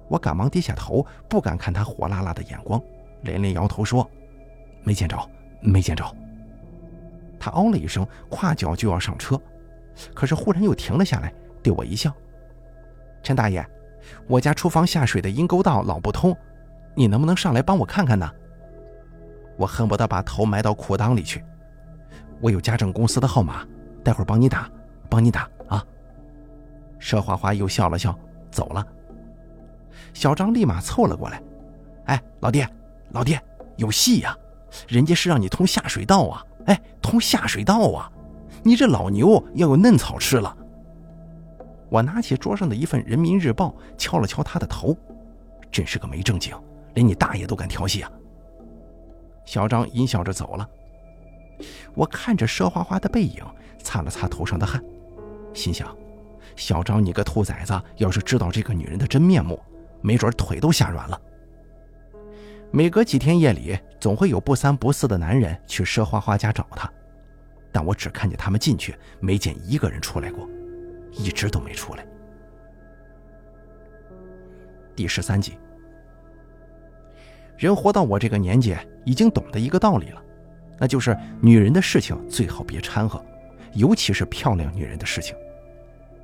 [0.08, 2.80] 我赶忙低下头，不敢看他火辣辣的眼光，
[3.22, 4.08] 连连摇头说
[4.84, 5.18] ：“没见着，
[5.60, 6.04] 没见着。”
[7.40, 9.40] 他哦了一声，跨脚就要上车，
[10.14, 11.34] 可是忽然又停了下来，
[11.66, 12.14] 对我一笑
[13.24, 13.66] ：“陈大爷，
[14.28, 16.32] 我家厨房下水的阴沟道老不通，
[16.94, 18.30] 你能不能上来帮我看看呢？”
[19.58, 21.44] 我恨不得把头埋到裤裆里去。
[22.40, 23.66] 我有家政公司的号码，
[24.04, 24.70] 待会儿帮你打，
[25.10, 25.84] 帮你打啊。
[27.00, 28.16] 佘花花又笑了笑，
[28.48, 28.86] 走了。
[30.14, 31.42] 小张立马凑了过来
[32.06, 32.64] ：“哎，老弟，
[33.10, 33.36] 老弟，
[33.74, 34.38] 有戏呀！
[34.86, 36.44] 人家是让你通下水道啊！
[36.66, 38.08] 哎，通下水道啊！
[38.62, 40.56] 你这老牛要有嫩草吃了。”
[41.88, 44.96] 我拿起桌上的一份《人民日报》，敲了敲他的头
[45.70, 46.54] ：“真是个没正经，
[46.94, 48.10] 连你大爷都敢调戏啊！”
[49.44, 50.68] 小张阴笑着走了。
[51.94, 53.42] 我看着佘花花的背影，
[53.78, 54.82] 擦了擦头上的汗，
[55.54, 55.96] 心想：
[56.56, 59.58] 小张，你个兔崽子，要是知道这个女人的真面目，
[60.02, 61.20] 没准腿都吓软了。
[62.72, 66.92] 每隔几天夜里，总会有不三不四的男人去佘花花家找她，
[67.72, 70.46] 但我只看见他们进去，没见一个人出来过，
[71.18, 72.06] 一直都没出来。
[74.94, 75.58] 第十三集。
[77.58, 80.22] 人活到我这个年纪，已经懂得一个道理了，
[80.78, 83.24] 那就是女人的事情最好别掺和，
[83.72, 85.34] 尤其是漂亮女人的事情。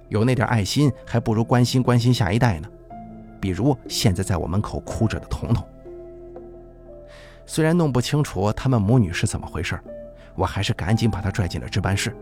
[0.08, 2.68] 有那点爱心，还不如关心关心下一代呢。
[3.40, 5.64] 比如现在在我门口哭着的彤彤。
[7.46, 9.80] 虽然弄不清楚他们母女是怎么回事，
[10.34, 12.14] 我还是赶紧把她拽进了值班室。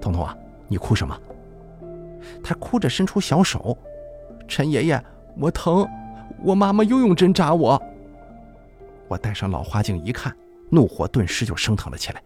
[0.00, 1.16] 彤彤啊，你哭什么？
[2.42, 3.76] 她哭着伸出小手，
[4.48, 5.02] 陈爷爷，
[5.38, 5.88] 我疼，
[6.42, 7.80] 我妈妈又用针扎我。
[9.08, 10.34] 我戴上老花镜一看，
[10.70, 12.22] 怒火顿时就升腾了起来。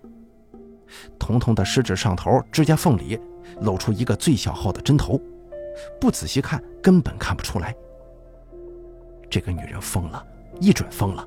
[1.18, 3.18] 彤彤的食指上头指甲缝里
[3.60, 5.20] 露出一个最小号的针头，
[6.00, 7.74] 不仔细看根本看不出来。
[9.28, 10.24] 这个女人疯了，
[10.60, 11.24] 一准疯了。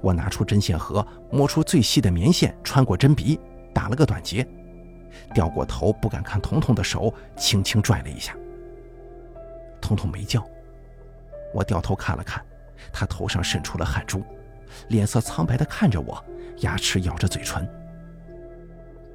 [0.00, 3.38] 我拿出针线盒，摸出最细的棉线，穿过针鼻，
[3.74, 4.46] 打了个短结，
[5.34, 8.34] 掉过头不敢看彤彤的手，轻轻拽了一下。
[9.80, 10.42] 彤彤没叫。
[11.52, 12.42] 我掉头看了看，
[12.92, 14.22] 她头上渗出了汗珠。
[14.88, 16.24] 脸色苍白地看着我，
[16.60, 17.68] 牙齿咬着嘴唇。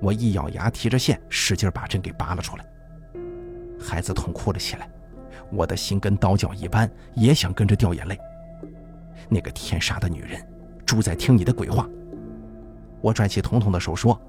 [0.02, 2.66] 我一咬牙，提着线，使劲把针给拔了出来。
[3.80, 4.90] 孩子痛哭了起来，
[5.52, 8.18] 我的心跟刀绞一般，也想跟着掉眼泪。
[9.28, 10.42] 那个天杀的女人，
[10.86, 11.88] 猪在听你的鬼话！
[13.02, 14.20] 我拽起彤彤的手说：“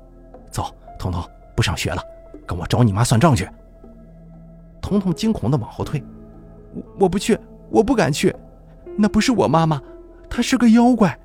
[0.50, 1.22] 走，彤彤，
[1.60, 2.02] 不上学了，
[2.46, 3.46] 跟我找你妈算账去。”
[4.80, 6.02] 彤彤惊恐地往后退
[6.72, 8.34] ：“我我不去，我不敢去，
[8.96, 9.78] 那不是我妈妈。”
[10.30, 11.18] 她是个妖怪，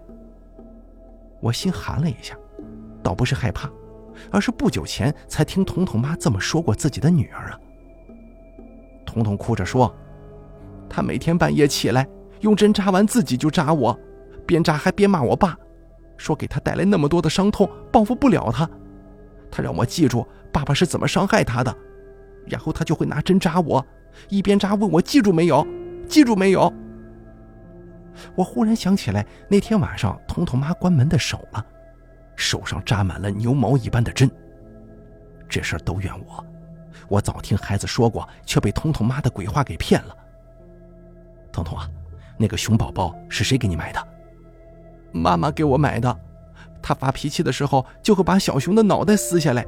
[1.40, 2.36] 我心寒了一下，
[3.02, 3.70] 倒不是害怕，
[4.30, 7.60] 而是不久前才听彤彤妈这么说过自己的女儿啊。
[9.06, 9.96] 彤彤哭着说
[10.90, 12.06] ：“她每天半夜起来
[12.42, 13.98] 用针扎完自己就扎我，
[14.46, 15.58] 边扎还边骂我爸，
[16.18, 18.70] 说给他带来那么多的伤痛，报复不了他。
[19.56, 21.74] 他让我记住爸爸是怎么伤害他的，
[22.46, 23.86] 然后他就会拿针扎我，
[24.28, 25.66] 一边扎问我记住没有，
[26.10, 26.72] 记住没有。”
[28.36, 31.66] 我忽然想起来，那天晚上彤彤妈关门的手了，
[32.36, 34.30] 手上扎满了牛毛一般的针。
[35.48, 36.46] 这事儿都怨我，
[37.08, 40.14] 我早听孩子说过，却被彤彤妈的鬼话给骗了。
[41.50, 41.90] 彤彤啊，
[42.38, 44.06] 那个熊宝宝是谁给你买的？
[45.14, 46.20] 妈妈给我买的。
[46.88, 49.66] 他发脾气的时候就会把小熊的脑袋撕下来，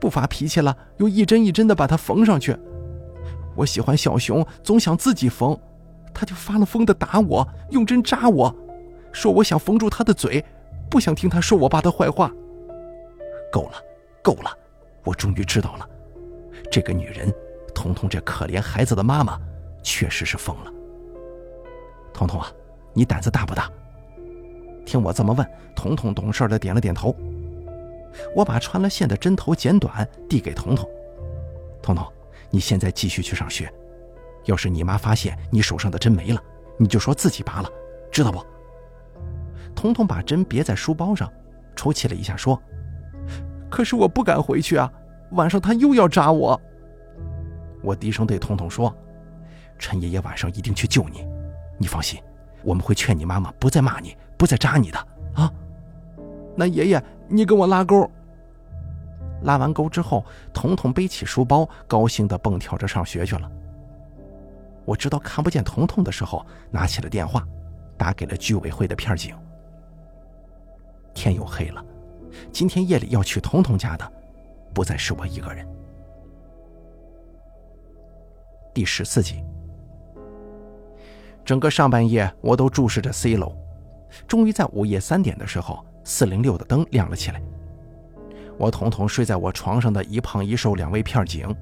[0.00, 2.56] 不发脾气了又一针一针的把它缝上去。
[3.54, 5.54] 我喜欢小熊，总想自己缝。
[6.14, 8.56] 他就发了疯的打我，用针扎我，
[9.12, 10.42] 说我想缝住他的嘴，
[10.90, 12.32] 不想听他说我爸的坏话。
[13.52, 13.74] 够了，
[14.22, 14.50] 够了，
[15.04, 15.86] 我终于知道了，
[16.72, 17.30] 这个女人，
[17.74, 19.38] 彤彤这可怜孩子的妈妈，
[19.82, 20.72] 确实是疯了。
[22.14, 22.50] 彤彤啊，
[22.94, 23.70] 你胆子大不大？
[24.90, 27.14] 听我这么问，彤彤懂事的点了点头。
[28.34, 30.84] 我把穿了线的针头剪短，递给彤彤。
[31.80, 32.04] 彤彤，
[32.50, 33.72] 你现在继续去上学。
[34.46, 36.42] 要是你妈发现你手上的针没了，
[36.76, 37.70] 你就说自己拔了，
[38.10, 38.44] 知道不？”
[39.76, 41.32] 彤彤把针别在书包上，
[41.76, 42.60] 抽泣了一下说
[43.70, 44.92] ：“可是我不敢回去啊，
[45.30, 46.60] 晚上他又要扎我。”
[47.80, 48.92] 我低声对彤彤说
[49.78, 51.24] ：“陈爷爷晚上一定去救你，
[51.78, 52.20] 你放心，
[52.62, 54.98] 我们会劝你妈妈不再骂你，不再扎你的
[55.34, 55.52] 啊。”
[56.56, 58.10] 那爷爷，你跟我拉钩。
[59.42, 63.50] 拉完钩之后，彤彤背起书包，高兴地蹦跳着上学去了。
[64.84, 67.46] 我知道看不见彤彤的时候，拿起了电话，
[67.96, 69.34] 打给了居委会的片警。
[71.14, 71.82] 天又黑了，
[72.52, 74.12] 今天夜里要去彤彤家的，
[74.74, 75.66] 不再是我一个人。
[78.74, 79.42] 第十四集，
[81.50, 83.52] 整个上半夜我都注视着 C 楼，
[84.28, 87.42] 终于在午夜三点的时候，四零六的灯亮了起来。
[88.56, 91.52] 我统统睡在我床上的一胖一瘦两位片警，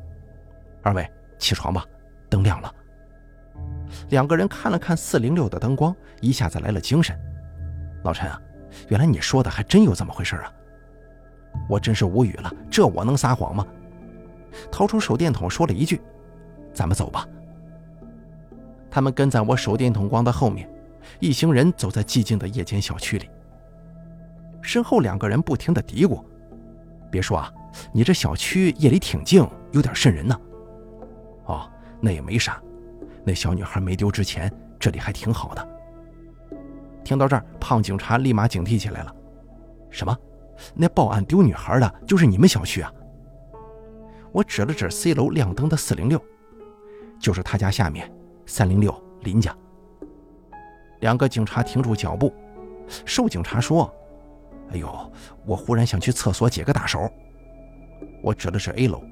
[0.82, 1.86] 二位起床吧，
[2.28, 2.70] 灯亮了。
[4.11, 7.18] 两个人看了看四零六的灯光，一下子来了精神。
[8.05, 8.39] 老陈啊，
[8.89, 10.53] 原来你说的还真有这么回事啊！
[11.66, 13.66] 我真是无语了，这我能撒谎吗？
[14.70, 15.99] 掏出手电筒说了一句
[16.74, 17.26] ：“咱们走吧。”
[18.91, 20.68] 他们跟在我手电筒光的后面，
[21.20, 23.28] 一行人走在寂静的夜间小区里。
[24.62, 26.22] 身后两个人不停的嘀咕。
[27.11, 27.53] 别说啊，
[27.93, 30.39] 你这小区夜里挺静，有点瘆人呢。
[31.47, 31.70] 哦，
[32.01, 32.61] 那也没啥，
[33.24, 35.68] 那小女孩没丢之前，这里还挺好的。
[37.03, 39.14] 听到这儿，胖警察立马警惕起来了。
[39.91, 40.14] 什么？
[40.74, 42.93] 那报案丢女孩的就是你们小区啊？
[44.32, 46.20] 我指了指 C 楼亮灯的四零六，
[47.18, 48.12] 就是他家下面
[48.49, 49.55] 三零六林家。
[51.01, 52.35] 两个警察停住脚步，
[53.05, 53.95] 瘦警察说。
[54.71, 55.13] 哎呦，
[55.47, 57.11] 我忽然想去厕所解个大手。
[58.23, 59.03] 我指的是 A 楼，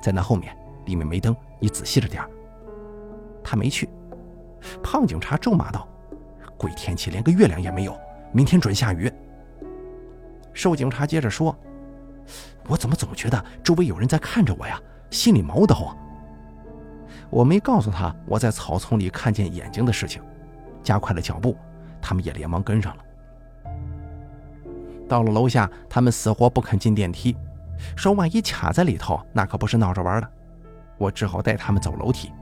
[0.00, 0.56] 在那后面，
[0.86, 2.22] 里面没灯，你仔细着点
[3.42, 3.88] 他没去。
[4.82, 5.88] 胖警察咒骂道
[6.56, 7.98] ：“鬼天气，连个月亮也没有，
[8.32, 9.10] 明天准下雨。”
[10.54, 11.56] 瘦警察接着说
[12.68, 14.80] ：“我怎么总觉得周围有人在看着我呀？
[15.10, 15.96] 心里毛叨啊！”
[17.30, 20.22] 我没告诉他我在草丛里看见眼睛的事情，
[20.82, 21.56] 加快了脚步，
[22.00, 23.02] 他们也连忙跟上了。
[25.08, 27.36] 到了楼下，他们死活不肯进电梯，
[27.96, 30.28] 说万一卡在里头，那可不是闹着玩的。
[30.98, 32.32] 我只好带他们走楼梯。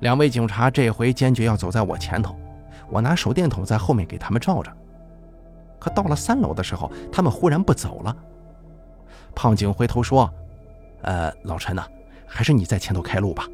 [0.00, 2.36] 两位警察这回坚决要走在我前头，
[2.90, 4.70] 我拿手电筒在后面给他们照着。
[5.78, 8.16] 可到了三楼的时候，他们忽然不走了。
[9.34, 10.28] 胖警回头说
[11.02, 11.86] ：“呃，老陈呐，
[12.34, 13.46] 还是你在前头开路吧。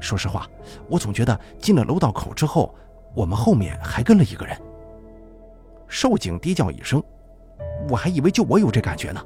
[0.00, 0.48] 说实话，
[0.88, 2.74] 我总觉得进了楼道口之后，
[3.14, 4.60] 我们后面还跟了一个人。”
[5.86, 7.00] 寿警低叫一声，
[7.88, 9.24] 我还以为就我有这感觉呢。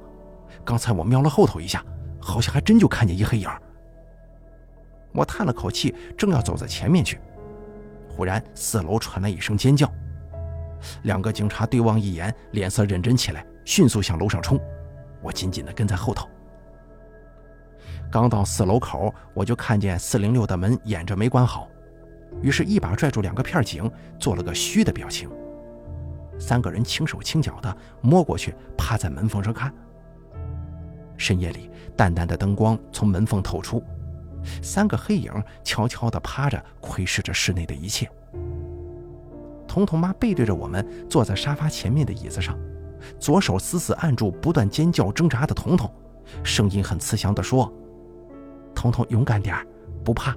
[0.62, 1.82] 刚才我瞄了后头一下，
[2.20, 3.48] 好像还真就看见一黑影。
[5.12, 7.18] 我叹了口气，正要走在前面去，
[8.10, 9.90] 忽然四楼传来一声尖叫，
[11.04, 14.60] 两个警察对望一眼，脸色认真起来，迅速向楼上冲。
[15.22, 16.28] 我紧紧地跟在后头。
[18.10, 21.68] 刚到四楼口，我就看见四零六的门掩着没关好，
[22.40, 25.28] 于是，一把拽住两个片警，做了个虚的表情。
[26.38, 29.72] 三个人轻手轻脚的摸过去，趴在门缝上看。
[31.16, 33.82] 深夜里，淡淡的灯光从门缝透出，
[34.62, 35.32] 三个黑影
[35.64, 38.08] 悄悄地趴着，窥视着室内的一切。
[39.66, 42.58] 彤彤妈背对着我们，坐在沙发前面的椅子上，
[43.18, 45.90] 左手死死按住不断尖叫挣扎的彤彤，
[46.42, 47.72] 声音很慈祥地说
[48.76, 49.56] ：“彤彤，勇敢点
[50.04, 50.36] 不怕。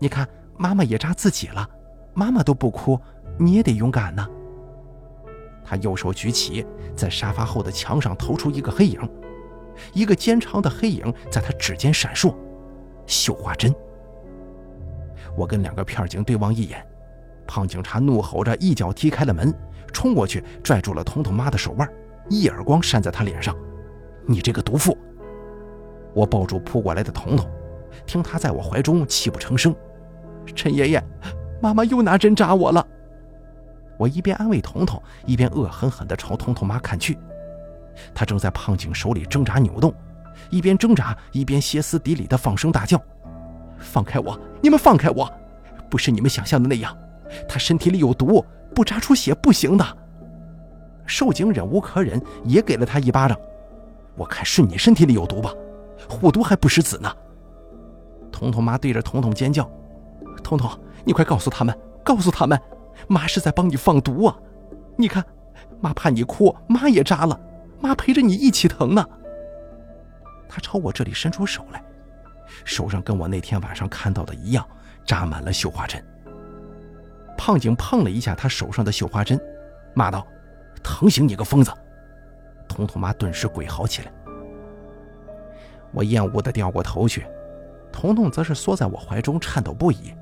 [0.00, 1.68] 你看，妈妈也扎自己了，
[2.14, 2.98] 妈妈都不哭，
[3.38, 4.26] 你也得勇敢呢。”
[5.64, 6.66] 他右手举起，
[6.96, 8.98] 在沙发后的墙上投出一个黑影，
[9.92, 12.34] 一个尖长的黑影在他指尖闪烁。
[13.06, 13.72] 绣花针。
[15.36, 16.84] 我跟两个片警对望一眼，
[17.46, 19.54] 胖警察怒吼着一脚踢开了门，
[19.92, 21.88] 冲过去拽住了彤彤妈的手腕，
[22.28, 23.54] 一耳光扇在他脸上
[24.26, 24.96] ：“你这个毒妇！”
[26.14, 27.46] 我抱住扑过来的彤彤，
[28.06, 29.74] 听他在我怀中泣不成声
[30.54, 31.02] ：“陈爷爷，
[31.60, 32.86] 妈妈又拿针扎我了。”
[33.98, 37.18] 我一边安慰彤彤，一边恶狠狠地朝彤彤妈看去。
[38.14, 39.92] 她正在胖警手里挣扎扭动，
[40.50, 43.02] 一边挣扎一边歇斯底里地放声大叫
[43.78, 44.38] ：“放开我！
[44.62, 45.28] 你们放开我！
[45.90, 46.96] 不是你们想象的那样，
[47.48, 48.44] 他身体里有毒，
[48.74, 49.84] 不扎出血不行的。”
[51.04, 53.36] 寿警忍无可忍，也给了他一巴掌。
[54.14, 55.52] 我看是你身体里有毒吧？
[56.08, 57.12] 护毒还不食子呢！
[58.30, 59.68] 彤彤妈对着彤彤尖叫
[60.42, 60.70] ：“彤彤，
[61.04, 62.60] 你快告诉他们，告诉他们！”
[63.06, 64.36] 妈是在帮你放毒啊！
[64.96, 65.24] 你看，
[65.80, 67.40] 妈怕你哭，妈也扎了，
[67.80, 69.06] 妈陪着你一起疼呢。
[70.48, 71.82] 他朝我这里伸出手来，
[72.64, 74.66] 手上跟我那天晚上看到的一样，
[75.06, 76.04] 扎满了绣花针。
[77.36, 79.40] 胖警碰了一下他手上的绣花针，
[79.94, 80.26] 骂道
[80.82, 81.72] ：“疼醒你个疯子！”
[82.68, 84.12] 彤彤妈顿时鬼嚎起来。
[85.92, 87.24] 我厌恶地掉过头去，
[88.00, 90.14] 彤彤则是缩在我怀中，颤抖不已：“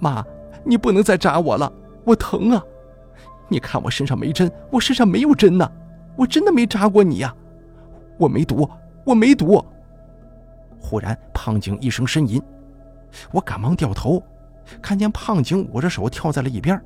[0.00, 0.24] 妈，
[0.64, 1.72] 你不能再扎我了，
[2.02, 2.60] 我疼啊！
[3.46, 5.70] 你看我身上没针，我身上没有针呢，
[6.16, 7.32] 我真的没扎过你呀，
[8.18, 8.68] 我没毒，
[9.04, 9.64] 我没毒。”
[10.82, 12.42] 忽然，胖警一声呻吟，
[13.30, 14.20] 我赶忙掉头。
[14.82, 16.82] 看见胖警捂着手跳在了一边，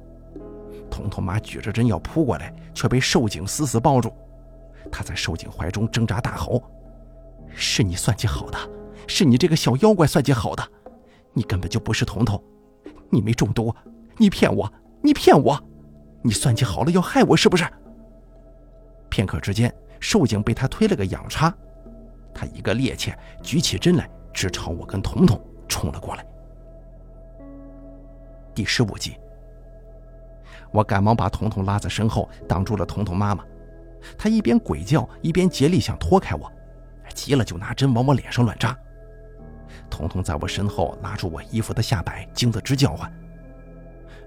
[0.91, 4.13] 彤彤妈举着针要扑过来，却被寿景死死抱住。
[4.91, 6.63] 她在寿景怀中挣扎大吼
[7.49, 8.59] ：“是你算计好的，
[9.07, 10.67] 是你这个小妖怪算计好的，
[11.33, 12.43] 你根本就不是彤彤，
[13.11, 13.75] 你没中毒，
[14.17, 14.73] 你骗我，
[15.03, 15.59] 你骗我，
[16.23, 17.65] 你算计好了要害我是不是？”
[19.11, 21.55] 片刻之间，寿景被他推了个仰叉，
[22.35, 25.39] 他一个趔趄，举起针来，直朝我跟彤彤
[25.69, 26.25] 冲了过来。
[28.55, 29.17] 第十五集，
[30.71, 33.45] 我赶忙把彤彤拉在身后，挡住了彤彤妈妈。
[34.17, 36.51] 她一边鬼叫，一边竭力想脱开我，
[37.15, 38.77] 急了就拿针往我脸上乱扎。
[39.91, 43.11] 彤彤在我身后拉住我衣服的下摆，惊得直叫唤。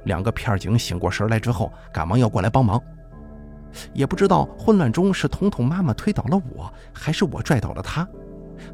[0.06, 2.82] 两个片警醒过神来之后，赶忙要过来帮忙。
[3.94, 8.08] 也不知道混乱中是彤彤妈妈推倒了我，还是我拽倒了她，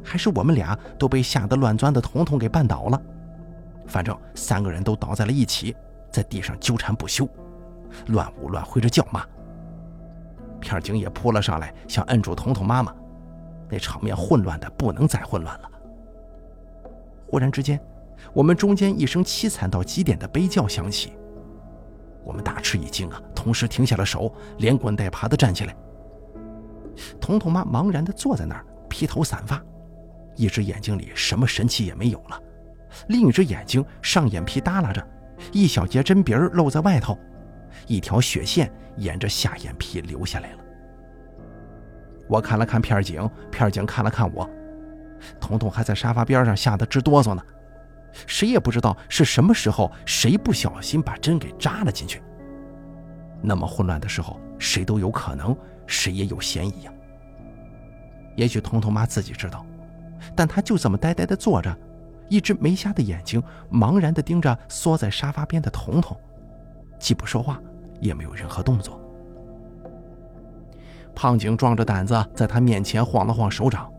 [0.03, 3.01] 还是我们俩都被吓得乱钻的彤彤给绊倒了。
[3.88, 5.76] 反正三个人都倒在了一起，
[6.11, 7.28] 在地上纠缠不休，
[8.07, 9.26] 乱舞乱挥着叫骂。
[10.59, 12.93] 片警也扑了上来，想摁住彤彤妈妈，
[13.67, 15.70] 那场面混乱的不能再混乱了。
[17.32, 17.80] 忽然之间，
[18.34, 21.14] 我们中间一声凄惨到极点的悲叫响起，
[22.26, 25.74] 我们大吃一惊啊，同时停下了手，连滚带爬的站起来。
[27.22, 29.64] 彤彤妈茫然的坐在那儿，披头散发，
[30.36, 32.38] 一只眼睛里什么神气也没有了。
[33.08, 35.02] 另一只眼睛上眼皮耷拉着，
[35.54, 37.18] 一小截针鼻露在外头，
[37.88, 40.58] 一条血线沿着下眼皮流下来了。
[42.28, 44.50] 我看了看片警，片警看了看我，
[45.39, 47.41] 彤彤还在沙发边上吓得直哆嗦呢。
[48.28, 52.22] 谁也不知道是什么时候，谁不小心把针给扎了进去。
[53.41, 55.55] 那么混乱的时候，谁都有可能，
[55.88, 56.91] 谁也有嫌疑呀。
[58.36, 59.65] 也许彤彤妈自己知道，
[60.36, 61.76] 但她就这么呆呆地坐着。
[62.30, 66.17] 一只没瞎的眼睛茫然地盯着缩在沙发边的彤彤，
[66.97, 67.59] 既不说话，
[67.99, 69.01] 也没有任何动作。
[71.13, 73.91] 胖警壮着胆子在他面前晃了晃手掌，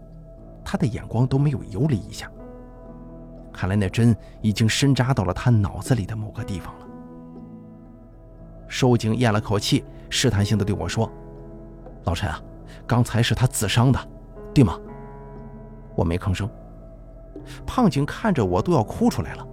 [0.64, 2.30] 他的眼光都没有游离一下。
[3.52, 6.86] 看来那针已经深扎到了他脑子里的某个地方了。
[8.66, 11.10] 寿景咽了口气，试探性的对我说
[12.04, 12.40] ：“老陈啊，
[12.86, 14.00] 刚才是他自伤的，
[14.54, 14.78] 对吗？”
[15.94, 16.48] 我没吭声。
[17.66, 19.46] 胖警看着我都要哭出来了，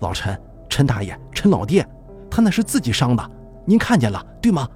[0.00, 0.36] 老陈，
[0.68, 1.86] 陈大爷，陈老爹，
[2.28, 3.30] 他那是自己伤的，
[3.64, 4.68] 您看见了对吗？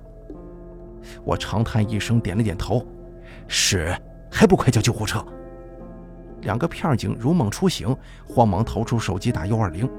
[1.24, 2.86] 我长叹一声，点了点头，
[3.48, 3.96] 是，
[4.30, 5.24] 还不快叫救护车？
[6.47, 7.94] 两个片警如梦初醒，
[8.24, 9.90] 慌忙掏出手机打幺二零，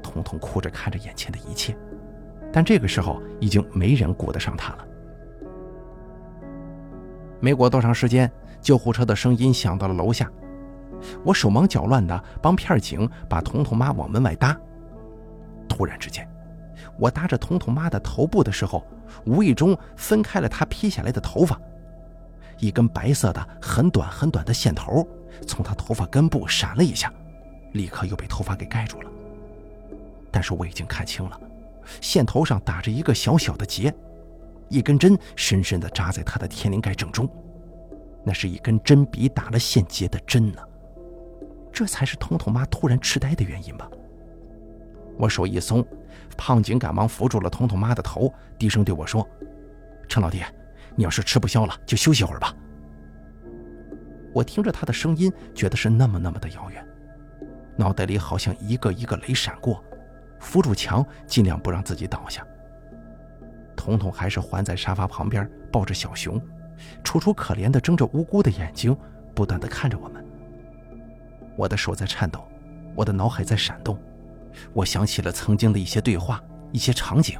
[0.00, 1.76] 彤彤哭着看着眼前的一切，
[2.52, 4.86] 但这个时候已经没人顾得上他了。
[7.40, 8.30] 没过多长时间，
[8.60, 10.30] 救护车的声音响到了楼下。
[11.24, 14.56] 我手忙脚乱地帮片警把彤彤妈往门外搭。
[15.68, 16.24] 突然之间，
[17.00, 18.86] 我搭着彤彤妈的头部的时候，
[19.26, 21.60] 无意中分开了她披下来的头发，
[22.58, 25.04] 一根白色的、很短很短的线头
[25.46, 27.12] 从他头发根部闪了一下，
[27.72, 29.10] 立刻又被头发给盖住了。
[30.30, 31.40] 但是我已经看清了，
[32.00, 33.92] 线头上打着一个小小的结，
[34.68, 37.28] 一根针深深地扎在他的天灵盖正中，
[38.24, 40.60] 那是一根针笔打了线结的针呢。
[41.72, 43.88] 这才是彤彤妈突然痴呆的原因吧。
[45.16, 45.84] 我手一松，
[46.36, 49.26] 胖警赶忙扶住了彤彤妈的头，低声对我说
[50.08, 50.42] ：“陈老弟，
[50.94, 52.54] 你要是吃不消了，就休息会儿吧。”
[54.32, 56.86] 我听着他的声音，觉得是那么那么的遥远，
[57.76, 59.82] 脑袋里好像一个一个雷闪过，
[60.38, 62.46] 扶住墙，尽量不让自己倒下。
[63.76, 66.40] 彤彤还是环在沙发旁边，抱着小熊，
[67.02, 68.96] 楚楚可怜的睁着无辜的眼睛，
[69.34, 70.24] 不断的看着我们。
[71.56, 72.46] 我的手在颤抖，
[72.94, 73.98] 我的脑海在闪动，
[74.72, 77.38] 我想起了曾经的一些对话，一些场景。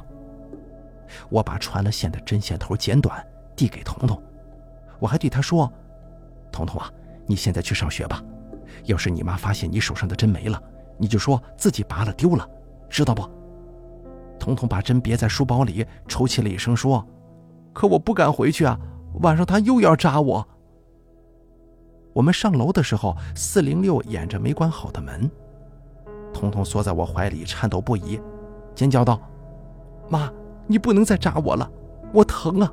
[1.29, 3.25] 我把穿了线的针线头剪短，
[3.55, 4.21] 递给彤彤，
[4.99, 5.71] 我还对他说
[6.51, 6.91] ：“彤彤啊，
[7.25, 8.23] 你现在去上学吧。
[8.85, 10.61] 要是你妈发现你手上的针没了，
[10.97, 12.47] 你就说自己拔了丢了，
[12.89, 13.27] 知道不？”
[14.39, 17.05] 彤彤把针别在书包里，抽泣了一声说
[17.73, 18.79] ：“可我不敢回去啊，
[19.21, 20.47] 晚上他又要扎我。”
[22.13, 25.29] 我们上楼的时候，四零六掩着没关好的门。
[26.33, 28.19] 彤彤缩在我怀里，颤抖不已，
[28.73, 29.19] 尖叫道
[30.09, 30.31] ：“妈，
[30.67, 31.69] 你不能再扎我了，
[32.13, 32.71] 我疼啊！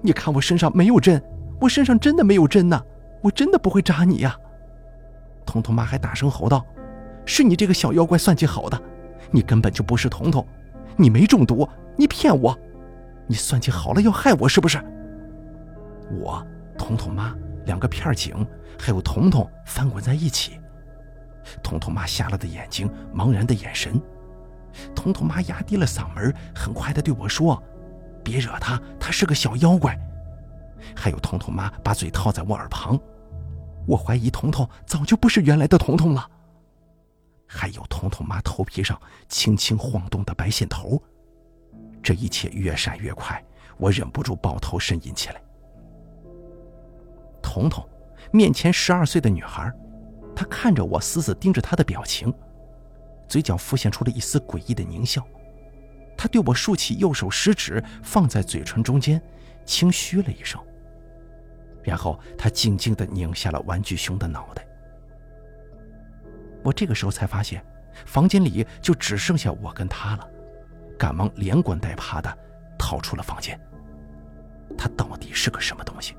[0.00, 1.22] 你看我身上没有针，
[1.60, 2.80] 我身上真的没有针呢，
[3.22, 4.36] 我真的不会扎你呀！”
[5.46, 6.64] 彤彤妈还大声吼道
[7.26, 8.80] ：“是你这个小妖怪算计好的，
[9.30, 10.46] 你根本就不是彤彤，
[10.96, 12.56] 你没中毒，你骗我，
[13.26, 14.78] 你算计好了要害我是不是？”
[16.20, 16.44] 我、
[16.76, 17.34] 彤彤妈
[17.66, 18.46] 两个片警
[18.78, 20.60] 还有彤彤翻滚在一起。
[21.62, 24.00] 彤彤妈瞎了的眼睛，茫然的眼神。
[24.94, 27.60] 彤彤妈压低了嗓门，很快的对我说
[28.22, 29.98] ：“别惹他，他是个小妖怪。”
[30.94, 32.98] 还有彤彤妈把嘴套在我耳旁，
[33.90, 36.30] 我怀疑彤彤早就不是原来的彤彤了。
[37.44, 41.02] 还有彤彤妈头皮上轻轻晃动的白线头，
[42.00, 43.44] 这一切越闪越快，
[43.78, 45.42] 我忍不住抱头呻吟起来。
[47.42, 47.84] 彤彤，
[48.30, 49.72] 面前十二岁的女孩。
[50.36, 52.32] 她看着我，死死盯着她的表情，
[53.28, 55.26] 嘴角浮现出了一丝诡异的狞笑。
[56.16, 59.20] 她对我竖起右手食指，放在嘴唇中间，
[59.64, 60.64] 轻嘘了一声。
[61.82, 64.66] 然后他静静地拧下了玩具熊的脑袋。
[66.62, 67.64] 我这个时候才发现，
[68.06, 70.28] 房间里就只剩下我跟他了，
[70.98, 72.38] 赶忙连滚带爬的
[72.78, 73.58] 逃出了房间。
[74.76, 76.14] 他到底是个什么东西？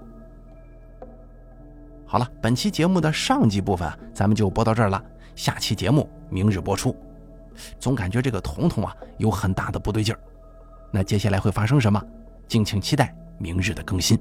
[2.05, 5.01] 好了，本期节目的上集部分咱们就播到这儿了。
[5.35, 6.95] 下期节目明日播出。
[7.79, 10.19] 总感觉这个彤彤啊有很大的不对劲儿，
[10.91, 12.03] 那接下来会发生什么？
[12.47, 14.19] 敬请期待明日的更新。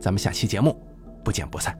[0.00, 0.76] 咱们下期节目
[1.24, 1.76] 不见不散。